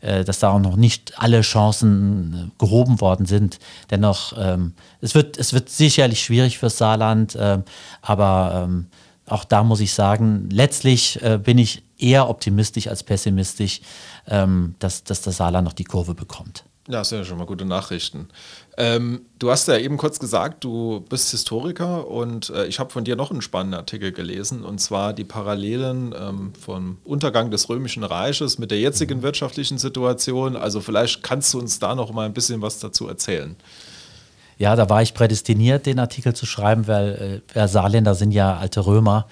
äh, 0.00 0.24
dass 0.24 0.40
da 0.40 0.50
auch 0.50 0.58
noch 0.58 0.76
nicht 0.76 1.12
alle 1.16 1.42
Chancen 1.42 2.52
äh, 2.52 2.58
gehoben 2.58 3.00
worden 3.00 3.26
sind. 3.26 3.58
Dennoch, 3.90 4.34
ähm, 4.36 4.74
es, 5.00 5.14
wird, 5.14 5.38
es 5.38 5.52
wird 5.52 5.68
sicherlich 5.68 6.22
schwierig 6.22 6.58
fürs 6.58 6.78
Saarland, 6.78 7.36
ähm, 7.38 7.62
aber 8.02 8.64
ähm, 8.64 8.86
auch 9.26 9.44
da 9.44 9.62
muss 9.62 9.80
ich 9.80 9.94
sagen, 9.94 10.48
letztlich 10.50 11.22
äh, 11.22 11.38
bin 11.38 11.58
ich 11.58 11.84
eher 11.98 12.28
optimistisch 12.28 12.88
als 12.88 13.02
pessimistisch, 13.02 13.80
ähm, 14.28 14.74
dass, 14.80 15.04
dass 15.04 15.22
das 15.22 15.36
Saarland 15.36 15.64
noch 15.64 15.72
die 15.72 15.84
Kurve 15.84 16.14
bekommt. 16.14 16.64
Ja, 16.86 16.98
das 16.98 17.08
sind 17.08 17.18
ja 17.18 17.24
schon 17.24 17.38
mal 17.38 17.46
gute 17.46 17.64
Nachrichten. 17.64 18.28
Ähm, 18.76 19.22
du 19.38 19.50
hast 19.50 19.68
ja 19.68 19.78
eben 19.78 19.96
kurz 19.96 20.18
gesagt, 20.18 20.64
du 20.64 21.02
bist 21.08 21.30
Historiker 21.30 22.06
und 22.08 22.50
äh, 22.50 22.66
ich 22.66 22.78
habe 22.78 22.90
von 22.90 23.04
dir 23.04 23.16
noch 23.16 23.30
einen 23.30 23.40
spannenden 23.40 23.80
Artikel 23.80 24.12
gelesen 24.12 24.64
und 24.64 24.80
zwar 24.80 25.14
die 25.14 25.24
Parallelen 25.24 26.14
ähm, 26.18 26.52
vom 26.60 26.98
Untergang 27.04 27.50
des 27.50 27.70
Römischen 27.70 28.04
Reiches 28.04 28.58
mit 28.58 28.70
der 28.70 28.80
jetzigen 28.80 29.22
wirtschaftlichen 29.22 29.78
Situation. 29.78 30.56
Also 30.56 30.82
vielleicht 30.82 31.22
kannst 31.22 31.54
du 31.54 31.58
uns 31.58 31.78
da 31.78 31.94
noch 31.94 32.12
mal 32.12 32.26
ein 32.26 32.34
bisschen 32.34 32.60
was 32.60 32.80
dazu 32.80 33.08
erzählen. 33.08 33.56
Ja, 34.58 34.76
da 34.76 34.90
war 34.90 35.00
ich 35.00 35.14
prädestiniert, 35.14 35.86
den 35.86 35.98
Artikel 35.98 36.34
zu 36.34 36.44
schreiben, 36.44 36.86
weil 36.86 37.42
äh, 37.54 37.66
Saarländer 37.66 38.14
sind 38.14 38.30
ja 38.30 38.58
alte 38.58 38.84
Römer. 38.84 39.26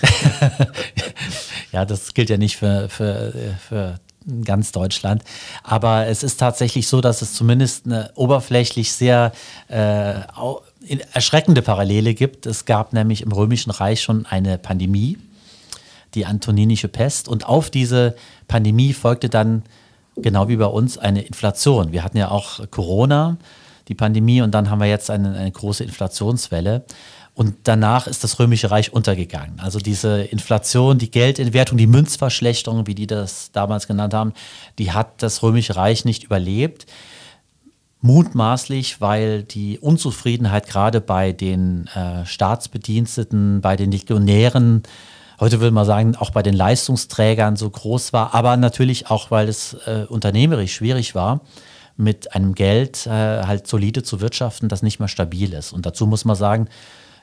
ja, 1.72 1.84
das 1.84 2.14
gilt 2.14 2.30
ja 2.30 2.38
nicht 2.38 2.56
für, 2.56 2.88
für, 2.88 3.56
für 3.68 4.00
in 4.03 4.03
ganz 4.44 4.72
Deutschland. 4.72 5.22
Aber 5.62 6.06
es 6.06 6.22
ist 6.22 6.38
tatsächlich 6.38 6.88
so, 6.88 7.00
dass 7.00 7.22
es 7.22 7.34
zumindest 7.34 7.86
eine 7.86 8.10
oberflächlich 8.14 8.92
sehr 8.92 9.32
äh, 9.68 10.14
erschreckende 11.12 11.62
Parallele 11.62 12.14
gibt. 12.14 12.46
Es 12.46 12.64
gab 12.64 12.92
nämlich 12.92 13.22
im 13.22 13.32
Römischen 13.32 13.70
Reich 13.70 14.02
schon 14.02 14.26
eine 14.26 14.58
Pandemie, 14.58 15.18
die 16.14 16.26
Antoninische 16.26 16.88
Pest. 16.88 17.28
Und 17.28 17.46
auf 17.46 17.70
diese 17.70 18.16
Pandemie 18.48 18.92
folgte 18.92 19.28
dann, 19.28 19.62
genau 20.16 20.48
wie 20.48 20.56
bei 20.56 20.66
uns, 20.66 20.98
eine 20.98 21.22
Inflation. 21.22 21.92
Wir 21.92 22.04
hatten 22.04 22.18
ja 22.18 22.30
auch 22.30 22.70
Corona, 22.70 23.36
die 23.88 23.94
Pandemie, 23.94 24.40
und 24.40 24.52
dann 24.52 24.70
haben 24.70 24.80
wir 24.80 24.86
jetzt 24.86 25.10
eine, 25.10 25.34
eine 25.34 25.50
große 25.50 25.84
Inflationswelle. 25.84 26.84
Und 27.34 27.56
danach 27.64 28.06
ist 28.06 28.22
das 28.22 28.38
Römische 28.38 28.70
Reich 28.70 28.92
untergegangen. 28.92 29.58
Also 29.58 29.80
diese 29.80 30.22
Inflation, 30.22 30.98
die 30.98 31.10
Geldentwertung, 31.10 31.76
die 31.76 31.88
Münzverschlechterung, 31.88 32.86
wie 32.86 32.94
die 32.94 33.08
das 33.08 33.50
damals 33.50 33.88
genannt 33.88 34.14
haben, 34.14 34.32
die 34.78 34.92
hat 34.92 35.20
das 35.20 35.42
Römische 35.42 35.74
Reich 35.74 36.04
nicht 36.04 36.22
überlebt. 36.22 36.86
Mutmaßlich, 38.00 39.00
weil 39.00 39.42
die 39.42 39.80
Unzufriedenheit 39.80 40.68
gerade 40.68 41.00
bei 41.00 41.32
den 41.32 41.88
äh, 41.88 42.24
Staatsbediensteten, 42.24 43.60
bei 43.60 43.74
den 43.74 43.90
Legionären, 43.90 44.84
heute 45.40 45.58
würde 45.58 45.72
man 45.72 45.86
sagen, 45.86 46.14
auch 46.14 46.30
bei 46.30 46.42
den 46.42 46.54
Leistungsträgern 46.54 47.56
so 47.56 47.68
groß 47.68 48.12
war, 48.12 48.32
aber 48.34 48.56
natürlich 48.56 49.10
auch, 49.10 49.32
weil 49.32 49.48
es 49.48 49.74
äh, 49.86 50.04
unternehmerisch 50.08 50.74
schwierig 50.74 51.16
war, 51.16 51.40
mit 51.96 52.34
einem 52.34 52.54
Geld 52.54 53.06
äh, 53.06 53.10
halt 53.10 53.66
solide 53.66 54.02
zu 54.02 54.20
wirtschaften, 54.20 54.68
das 54.68 54.82
nicht 54.82 54.98
mehr 54.98 55.08
stabil 55.08 55.52
ist. 55.52 55.72
Und 55.72 55.86
dazu 55.86 56.06
muss 56.06 56.24
man 56.24 56.36
sagen, 56.36 56.68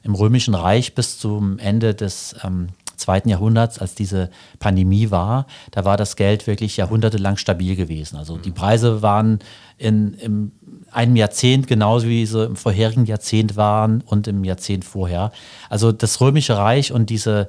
im 0.03 0.15
Römischen 0.15 0.55
Reich 0.55 0.95
bis 0.95 1.19
zum 1.19 1.59
Ende 1.59 1.93
des 1.93 2.35
ähm, 2.43 2.69
zweiten 3.01 3.29
Jahrhunderts, 3.29 3.79
als 3.79 3.95
diese 3.95 4.29
Pandemie 4.59 5.11
war, 5.11 5.47
da 5.71 5.83
war 5.83 5.97
das 5.97 6.15
Geld 6.15 6.47
wirklich 6.47 6.77
jahrhundertelang 6.77 7.35
stabil 7.35 7.75
gewesen. 7.75 8.15
Also 8.15 8.37
die 8.37 8.51
Preise 8.51 9.01
waren 9.01 9.39
in, 9.77 10.13
in 10.13 10.51
einem 10.91 11.15
Jahrzehnt 11.15 11.67
genauso 11.67 12.07
wie 12.07 12.25
sie 12.25 12.45
im 12.45 12.55
vorherigen 12.55 13.05
Jahrzehnt 13.05 13.57
waren 13.57 14.01
und 14.05 14.27
im 14.27 14.43
Jahrzehnt 14.43 14.85
vorher. 14.85 15.31
Also 15.69 15.91
das 15.91 16.21
Römische 16.21 16.57
Reich 16.57 16.91
und 16.91 17.09
diese 17.09 17.47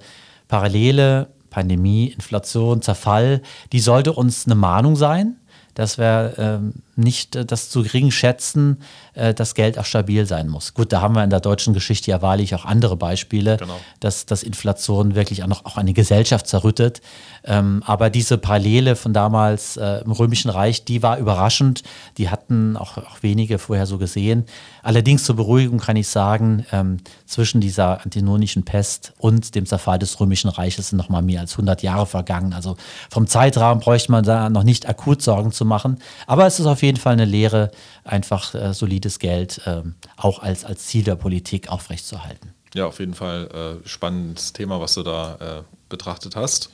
parallele 0.49 1.29
Pandemie, 1.51 2.07
Inflation, 2.07 2.81
Zerfall, 2.83 3.43
die 3.73 3.81
sollte 3.81 4.15
uns 4.15 4.47
eine 4.47 4.55
Mahnung 4.55 4.97
sein, 4.97 5.37
dass 5.75 5.99
wir 5.99 6.35
ähm, 6.39 6.75
nicht 6.97 7.37
äh, 7.37 7.45
das 7.45 7.71
zu 7.71 7.83
gering 7.83 8.11
schätzen, 8.11 8.79
äh, 9.15 9.35
dass 9.35 9.55
Geld 9.55 9.79
auch 9.79 9.85
stabil 9.85 10.27
sein 10.27 10.49
muss. 10.49 10.75
Gut, 10.75 10.93
da 10.93 11.01
haben 11.01 11.15
wir 11.15 11.25
in 11.25 11.31
der 11.31 11.41
deutschen 11.41 11.75
Geschichte 11.75 12.11
ja 12.11 12.23
wahrlich 12.23 12.55
auch 12.55 12.65
andere 12.65 12.97
Beispiele, 12.97 13.57
genau. 13.57 13.79
dass, 14.01 14.27
dass 14.27 14.43
Inflation 14.43 15.15
wirklich 15.15 15.43
auch 15.43 15.49
noch 15.49 15.65
auch 15.65 15.77
eine 15.77 15.93
Gesellschaft 15.93 16.47
zerrüttet. 16.47 17.01
Ähm, 17.45 17.83
aber 17.87 18.11
diese 18.11 18.39
Parallele 18.39 18.97
von 18.97 19.13
damals 19.13 19.77
äh, 19.77 20.03
im 20.05 20.13
Römischen 20.13 20.51
Reich, 20.51 20.85
die 20.85 21.03
war 21.03 21.19
überraschend. 21.19 21.83
Die 22.19 22.29
hatten 22.29 22.77
auch, 22.77 22.99
auch 22.99 23.23
wenige 23.23 23.59
vorher 23.59 23.87
so 23.87 23.99
gesehen. 23.99 24.45
Allerdings 24.83 25.25
zur 25.25 25.37
Beruhigung 25.37 25.79
kann 25.79 25.97
ich 25.97 26.09
sagen, 26.09 26.67
ähm, 26.73 26.99
zwischen 27.27 27.61
dieser 27.61 28.03
antinonischen 28.03 28.65
Pest 28.65 29.13
und 29.19 29.55
dem 29.55 29.67
Zerfall 29.67 29.99
des 29.99 30.21
Römischen 30.21 30.51
Reiches 30.51 30.91
sind 30.91 30.99
noch 30.99 31.09
mal 31.09 31.23
mehr 31.23 31.41
als 31.41 31.53
100 31.53 31.83
Jahre 31.83 32.07
vergangen. 32.07 32.53
Also 32.53 32.77
vom 33.11 33.27
Zeitrahmen 33.27 33.81
bräuchte 33.81 34.13
man 34.13 34.25
da 34.25 34.51
noch 34.51 34.65
nicht 34.65 34.89
akut 34.89 35.23
Sorgen 35.23 35.53
zu 35.53 35.65
machen. 35.65 35.99
Aber 36.27 36.47
es 36.47 36.61
ist 36.61 36.67
auf 36.67 36.82
jeden 36.83 36.99
Fall 36.99 37.15
eine 37.15 37.25
Lehre, 37.25 37.71
einfach 38.05 38.55
äh, 38.55 38.75
solides 38.75 39.19
Geld 39.19 39.61
äh, 39.67 39.83
auch 40.17 40.41
als, 40.41 40.65
als 40.65 40.87
Ziel 40.87 41.05
der 41.05 41.17
Politik 41.17 41.69
aufrechtzuerhalten. 41.69 42.53
Ja, 42.75 42.87
auf 42.87 43.01
jeden 43.01 43.15
Fall 43.15 43.81
äh, 43.85 43.89
spannendes 43.89 44.53
Thema, 44.53 44.81
was 44.81 44.95
du 44.95 45.03
da 45.03 45.35
äh, 45.59 45.63
betrachtet 45.89 46.37
hast. 46.37 46.71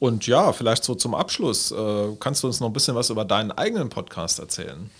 Und 0.00 0.26
ja, 0.26 0.52
vielleicht 0.52 0.84
so 0.84 0.94
zum 0.94 1.14
Abschluss, 1.14 1.72
äh, 1.72 2.08
kannst 2.20 2.42
du 2.42 2.46
uns 2.46 2.60
noch 2.60 2.68
ein 2.68 2.72
bisschen 2.72 2.94
was 2.94 3.10
über 3.10 3.24
deinen 3.24 3.52
eigenen 3.52 3.88
Podcast 3.88 4.38
erzählen? 4.38 4.90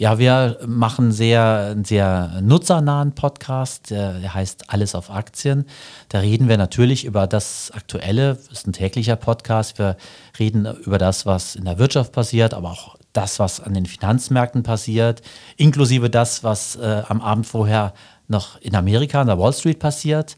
Ja, 0.00 0.20
wir 0.20 0.60
machen 0.64 1.10
sehr, 1.10 1.70
einen 1.72 1.84
sehr 1.84 2.40
nutzernahen 2.40 3.16
Podcast, 3.16 3.90
der, 3.90 4.32
heißt 4.32 4.70
Alles 4.70 4.94
auf 4.94 5.10
Aktien. 5.10 5.64
Da 6.08 6.20
reden 6.20 6.48
wir 6.48 6.56
natürlich 6.56 7.04
über 7.04 7.26
das 7.26 7.72
Aktuelle, 7.74 8.36
das 8.36 8.60
ist 8.60 8.66
ein 8.68 8.72
täglicher 8.72 9.16
Podcast. 9.16 9.76
Wir 9.80 9.96
reden 10.38 10.66
über 10.84 10.98
das, 10.98 11.26
was 11.26 11.56
in 11.56 11.64
der 11.64 11.80
Wirtschaft 11.80 12.12
passiert, 12.12 12.54
aber 12.54 12.70
auch 12.70 12.94
das, 13.18 13.40
was 13.40 13.58
an 13.58 13.74
den 13.74 13.84
Finanzmärkten 13.84 14.62
passiert, 14.62 15.22
inklusive 15.56 16.08
das, 16.08 16.44
was 16.44 16.76
äh, 16.76 17.02
am 17.08 17.20
Abend 17.20 17.48
vorher 17.48 17.92
noch 18.28 18.60
in 18.60 18.76
Amerika, 18.76 19.20
an 19.20 19.26
der 19.26 19.40
Wall 19.40 19.52
Street 19.52 19.80
passiert. 19.80 20.36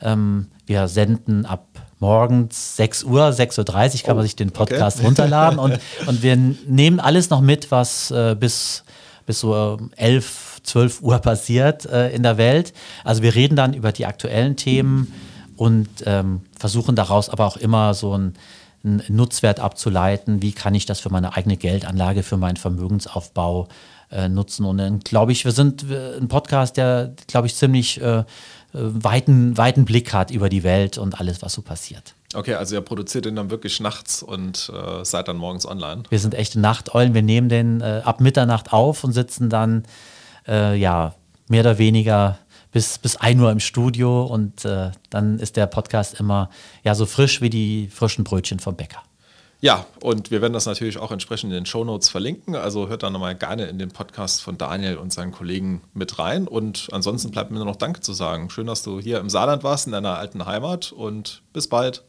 Ähm, 0.00 0.46
wir 0.64 0.88
senden 0.88 1.44
ab 1.44 1.66
morgens 1.98 2.76
6 2.76 3.04
Uhr, 3.04 3.28
6.30 3.28 3.58
Uhr 3.58 4.02
kann 4.02 4.16
man 4.16 4.22
oh, 4.22 4.22
sich 4.22 4.34
den 4.34 4.50
Podcast 4.50 4.96
okay. 4.96 5.06
runterladen 5.08 5.58
und, 5.58 5.78
und 6.06 6.22
wir 6.22 6.36
nehmen 6.36 7.00
alles 7.00 7.28
noch 7.28 7.42
mit, 7.42 7.70
was 7.70 8.10
äh, 8.10 8.34
bis, 8.34 8.82
bis 9.26 9.40
so 9.40 9.78
11, 9.96 10.60
12 10.62 11.02
Uhr 11.02 11.18
passiert 11.18 11.84
äh, 11.84 12.14
in 12.14 12.22
der 12.22 12.38
Welt. 12.38 12.72
Also 13.04 13.22
wir 13.22 13.34
reden 13.34 13.56
dann 13.56 13.74
über 13.74 13.92
die 13.92 14.06
aktuellen 14.06 14.56
Themen 14.56 15.12
und 15.56 15.88
ähm, 16.06 16.40
versuchen 16.58 16.96
daraus 16.96 17.28
aber 17.28 17.44
auch 17.44 17.58
immer 17.58 17.92
so 17.92 18.16
ein 18.16 18.32
einen 18.84 19.02
Nutzwert 19.08 19.60
abzuleiten, 19.60 20.42
wie 20.42 20.52
kann 20.52 20.74
ich 20.74 20.86
das 20.86 21.00
für 21.00 21.10
meine 21.10 21.36
eigene 21.36 21.56
Geldanlage, 21.56 22.22
für 22.22 22.36
meinen 22.36 22.56
Vermögensaufbau 22.56 23.68
äh, 24.10 24.28
nutzen. 24.28 24.64
Und 24.64 24.78
dann 24.78 25.00
glaube 25.00 25.32
ich, 25.32 25.44
wir 25.44 25.52
sind 25.52 25.84
ein 25.90 26.28
Podcast, 26.28 26.76
der, 26.76 27.14
glaube 27.26 27.46
ich, 27.46 27.54
ziemlich 27.54 28.00
äh, 28.00 28.24
weiten, 28.72 29.56
weiten 29.56 29.84
Blick 29.84 30.12
hat 30.12 30.30
über 30.30 30.48
die 30.48 30.62
Welt 30.62 30.98
und 30.98 31.20
alles, 31.20 31.42
was 31.42 31.52
so 31.52 31.62
passiert. 31.62 32.14
Okay, 32.34 32.54
also 32.54 32.74
ihr 32.74 32.80
produziert 32.80 33.26
den 33.26 33.36
dann 33.36 33.50
wirklich 33.50 33.78
nachts 33.80 34.22
und 34.22 34.72
äh, 34.74 35.04
seid 35.04 35.28
dann 35.28 35.36
morgens 35.36 35.66
online? 35.66 36.04
Wir 36.08 36.18
sind 36.18 36.34
echte 36.34 36.58
Nachteulen. 36.58 37.14
Wir 37.14 37.22
nehmen 37.22 37.48
den 37.48 37.80
äh, 37.82 38.00
ab 38.04 38.20
Mitternacht 38.20 38.72
auf 38.72 39.04
und 39.04 39.12
sitzen 39.12 39.50
dann, 39.50 39.84
äh, 40.48 40.74
ja, 40.74 41.14
mehr 41.48 41.60
oder 41.60 41.78
weniger 41.78 42.38
bis, 42.72 42.98
bis 42.98 43.16
1 43.16 43.40
Uhr 43.40 43.50
im 43.50 43.60
Studio 43.60 44.24
und 44.24 44.64
äh, 44.64 44.90
dann 45.10 45.38
ist 45.38 45.56
der 45.56 45.66
Podcast 45.66 46.18
immer 46.18 46.50
ja 46.82 46.94
so 46.94 47.06
frisch 47.06 47.40
wie 47.40 47.50
die 47.50 47.88
frischen 47.88 48.24
Brötchen 48.24 48.58
vom 48.58 48.76
Bäcker. 48.76 49.02
Ja, 49.62 49.86
und 50.02 50.32
wir 50.32 50.42
werden 50.42 50.54
das 50.54 50.66
natürlich 50.66 50.98
auch 50.98 51.12
entsprechend 51.12 51.52
in 51.52 51.54
den 51.54 51.66
Shownotes 51.66 52.08
verlinken. 52.08 52.56
Also 52.56 52.88
hört 52.88 53.04
da 53.04 53.10
nochmal 53.10 53.36
gerne 53.36 53.66
in 53.66 53.78
den 53.78 53.92
Podcast 53.92 54.42
von 54.42 54.58
Daniel 54.58 54.96
und 54.96 55.12
seinen 55.12 55.30
Kollegen 55.30 55.82
mit 55.94 56.18
rein. 56.18 56.48
Und 56.48 56.88
ansonsten 56.90 57.30
bleibt 57.30 57.52
mir 57.52 57.58
nur 57.58 57.66
noch 57.66 57.76
Danke 57.76 58.00
zu 58.00 58.12
sagen. 58.12 58.50
Schön, 58.50 58.66
dass 58.66 58.82
du 58.82 58.98
hier 58.98 59.20
im 59.20 59.30
Saarland 59.30 59.62
warst, 59.62 59.86
in 59.86 59.92
deiner 59.92 60.18
alten 60.18 60.46
Heimat. 60.46 60.90
Und 60.90 61.42
bis 61.52 61.68
bald. 61.68 62.02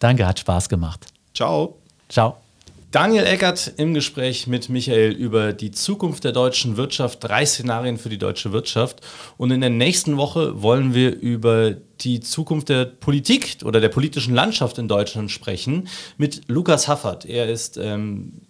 Danke, 0.00 0.26
hat 0.26 0.40
Spaß 0.40 0.68
gemacht. 0.68 1.06
Ciao. 1.34 1.78
Ciao. 2.08 2.47
Daniel 2.90 3.26
Eckert 3.26 3.74
im 3.76 3.92
Gespräch 3.92 4.46
mit 4.46 4.70
Michael 4.70 5.12
über 5.12 5.52
die 5.52 5.70
Zukunft 5.70 6.24
der 6.24 6.32
deutschen 6.32 6.78
Wirtschaft, 6.78 7.22
drei 7.22 7.44
Szenarien 7.44 7.98
für 7.98 8.08
die 8.08 8.16
deutsche 8.16 8.50
Wirtschaft. 8.52 9.02
Und 9.36 9.50
in 9.50 9.60
der 9.60 9.68
nächsten 9.68 10.16
Woche 10.16 10.62
wollen 10.62 10.94
wir 10.94 11.14
über 11.14 11.72
die 12.00 12.20
Zukunft 12.20 12.70
der 12.70 12.86
Politik 12.86 13.58
oder 13.62 13.82
der 13.82 13.90
politischen 13.90 14.34
Landschaft 14.34 14.78
in 14.78 14.88
Deutschland 14.88 15.30
sprechen 15.30 15.86
mit 16.16 16.48
Lukas 16.48 16.88
Haffert. 16.88 17.26
Er 17.26 17.50
ist 17.50 17.76
ähm, 17.76 18.40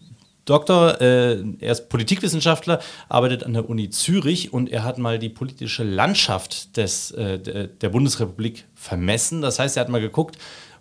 Doktor, 0.44 1.00
äh, 1.00 1.42
er 1.58 1.72
ist 1.72 1.88
Politikwissenschaftler, 1.88 2.80
arbeitet 3.08 3.42
an 3.42 3.54
der 3.54 3.68
Uni 3.68 3.90
Zürich 3.90 4.52
und 4.52 4.70
er 4.70 4.84
hat 4.84 4.98
mal 4.98 5.18
die 5.18 5.30
politische 5.30 5.82
Landschaft 5.82 6.76
des, 6.76 7.10
äh, 7.10 7.68
der 7.68 7.88
Bundesrepublik 7.88 8.66
vermessen. 8.76 9.42
Das 9.42 9.58
heißt, 9.58 9.76
er 9.76 9.80
hat 9.80 9.88
mal 9.88 10.00
geguckt, 10.00 10.38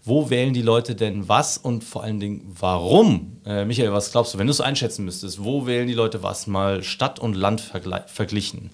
wo 0.08 0.30
wählen 0.30 0.54
die 0.54 0.62
Leute 0.62 0.96
denn 0.96 1.28
was 1.28 1.58
und 1.58 1.84
vor 1.84 2.04
allen 2.04 2.20
Dingen 2.20 2.42
warum? 2.48 3.42
Äh, 3.46 3.66
Michael, 3.66 3.94
was 3.94 4.12
glaubst 4.12 4.34
du, 4.34 4.38
wenn 4.38 4.48
du 4.48 4.52
es 4.52 4.62
einschätzen 4.62 5.06
müsstest, 5.06 5.44
wo 5.44 5.66
wählen 5.66 5.88
die 5.88 5.94
Leute 5.94 6.24
was 6.24 6.48
mal 6.48 6.84
Stadt 6.84 7.20
und 7.20 7.36
Land 7.36 7.62
verglichen? 7.62 8.72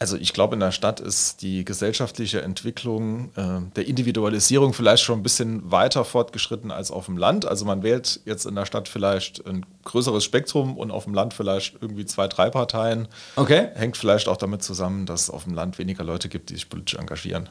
Also 0.00 0.16
ich 0.16 0.32
glaube, 0.32 0.54
in 0.54 0.60
der 0.60 0.72
Stadt 0.72 0.98
ist 0.98 1.42
die 1.42 1.62
gesellschaftliche 1.62 2.40
Entwicklung 2.40 3.32
äh, 3.36 3.60
der 3.76 3.86
Individualisierung 3.86 4.72
vielleicht 4.72 5.02
schon 5.02 5.18
ein 5.18 5.22
bisschen 5.22 5.70
weiter 5.70 6.06
fortgeschritten 6.06 6.70
als 6.70 6.90
auf 6.90 7.04
dem 7.04 7.18
Land. 7.18 7.44
Also 7.44 7.66
man 7.66 7.82
wählt 7.82 8.20
jetzt 8.24 8.46
in 8.46 8.54
der 8.54 8.64
Stadt 8.64 8.88
vielleicht 8.88 9.46
ein 9.46 9.66
größeres 9.84 10.24
Spektrum 10.24 10.78
und 10.78 10.90
auf 10.90 11.04
dem 11.04 11.12
Land 11.12 11.34
vielleicht 11.34 11.76
irgendwie 11.82 12.06
zwei, 12.06 12.28
drei 12.28 12.48
Parteien. 12.48 13.08
Okay. 13.36 13.68
Hängt 13.74 13.98
vielleicht 13.98 14.26
auch 14.26 14.38
damit 14.38 14.62
zusammen, 14.62 15.04
dass 15.04 15.24
es 15.24 15.30
auf 15.30 15.44
dem 15.44 15.52
Land 15.52 15.78
weniger 15.78 16.02
Leute 16.02 16.30
gibt, 16.30 16.48
die 16.48 16.54
sich 16.54 16.70
politisch 16.70 16.98
engagieren. 16.98 17.50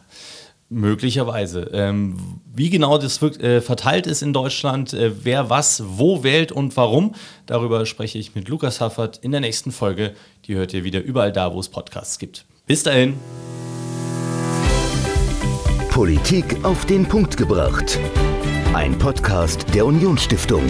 Möglicherweise. 0.69 1.71
Ähm, 1.73 2.17
wie 2.53 2.69
genau 2.69 2.99
das 2.99 3.21
äh, 3.21 3.59
verteilt 3.59 4.05
ist 4.05 4.21
in 4.21 4.33
Deutschland, 4.33 4.93
äh, 4.93 5.11
wer 5.23 5.49
was 5.49 5.83
wo 5.87 6.23
wählt 6.23 6.51
und 6.51 6.77
warum, 6.77 7.15
darüber 7.47 7.87
spreche 7.87 8.19
ich 8.19 8.35
mit 8.35 8.49
Lukas 8.49 8.79
Haffert 8.79 9.17
in 9.17 9.31
der 9.31 9.41
nächsten 9.41 9.71
Folge. 9.71 10.13
Die 10.45 10.55
hört 10.55 10.73
ihr 10.73 10.83
wieder 10.83 11.01
überall 11.01 11.31
da, 11.31 11.53
wo 11.53 11.59
es 11.59 11.69
Podcasts 11.69 12.19
gibt. 12.19 12.45
Bis 12.67 12.83
dahin. 12.83 13.15
Politik 15.89 16.63
auf 16.63 16.85
den 16.85 17.05
Punkt 17.07 17.35
gebracht. 17.35 17.99
Ein 18.73 18.95
Podcast 18.97 19.65
der 19.73 19.87
Unionsstiftung. 19.87 20.63